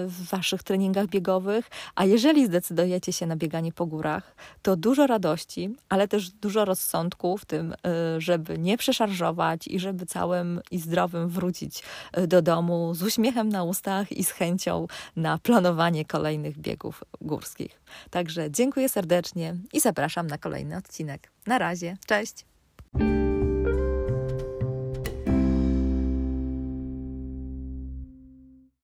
w 0.07 0.29
Waszych 0.29 0.63
treningach 0.63 1.07
biegowych. 1.07 1.69
A 1.95 2.05
jeżeli 2.05 2.45
zdecydujecie 2.45 3.13
się 3.13 3.25
na 3.25 3.35
bieganie 3.35 3.73
po 3.73 3.85
górach, 3.85 4.35
to 4.61 4.75
dużo 4.75 5.07
radości, 5.07 5.75
ale 5.89 6.07
też 6.07 6.29
dużo 6.29 6.65
rozsądku 6.65 7.37
w 7.37 7.45
tym, 7.45 7.69
yy, 8.13 8.21
żeby 8.21 8.57
nie 8.57 8.77
przeszarżować 8.77 9.67
i 9.67 9.79
żeby 9.79 10.05
całym 10.05 10.61
i 10.71 10.79
zdrowym 10.79 11.29
wrócić 11.29 11.83
do 12.27 12.41
domu 12.41 12.93
z 12.93 13.03
uśmiechem 13.03 13.49
na 13.49 13.63
ustach 13.63 14.11
i 14.11 14.23
z 14.23 14.31
chęcią 14.31 14.87
na 15.15 15.37
planowanie 15.37 16.05
kolejnych 16.05 16.57
biegów 16.57 17.03
górskich. 17.21 17.81
Także 18.09 18.51
dziękuję 18.51 18.89
serdecznie 18.89 19.55
i 19.73 19.79
zapraszam 19.79 20.27
na 20.27 20.37
kolejny 20.37 20.77
odcinek. 20.77 21.31
Na 21.47 21.57
razie, 21.57 21.97
cześć! 22.05 22.45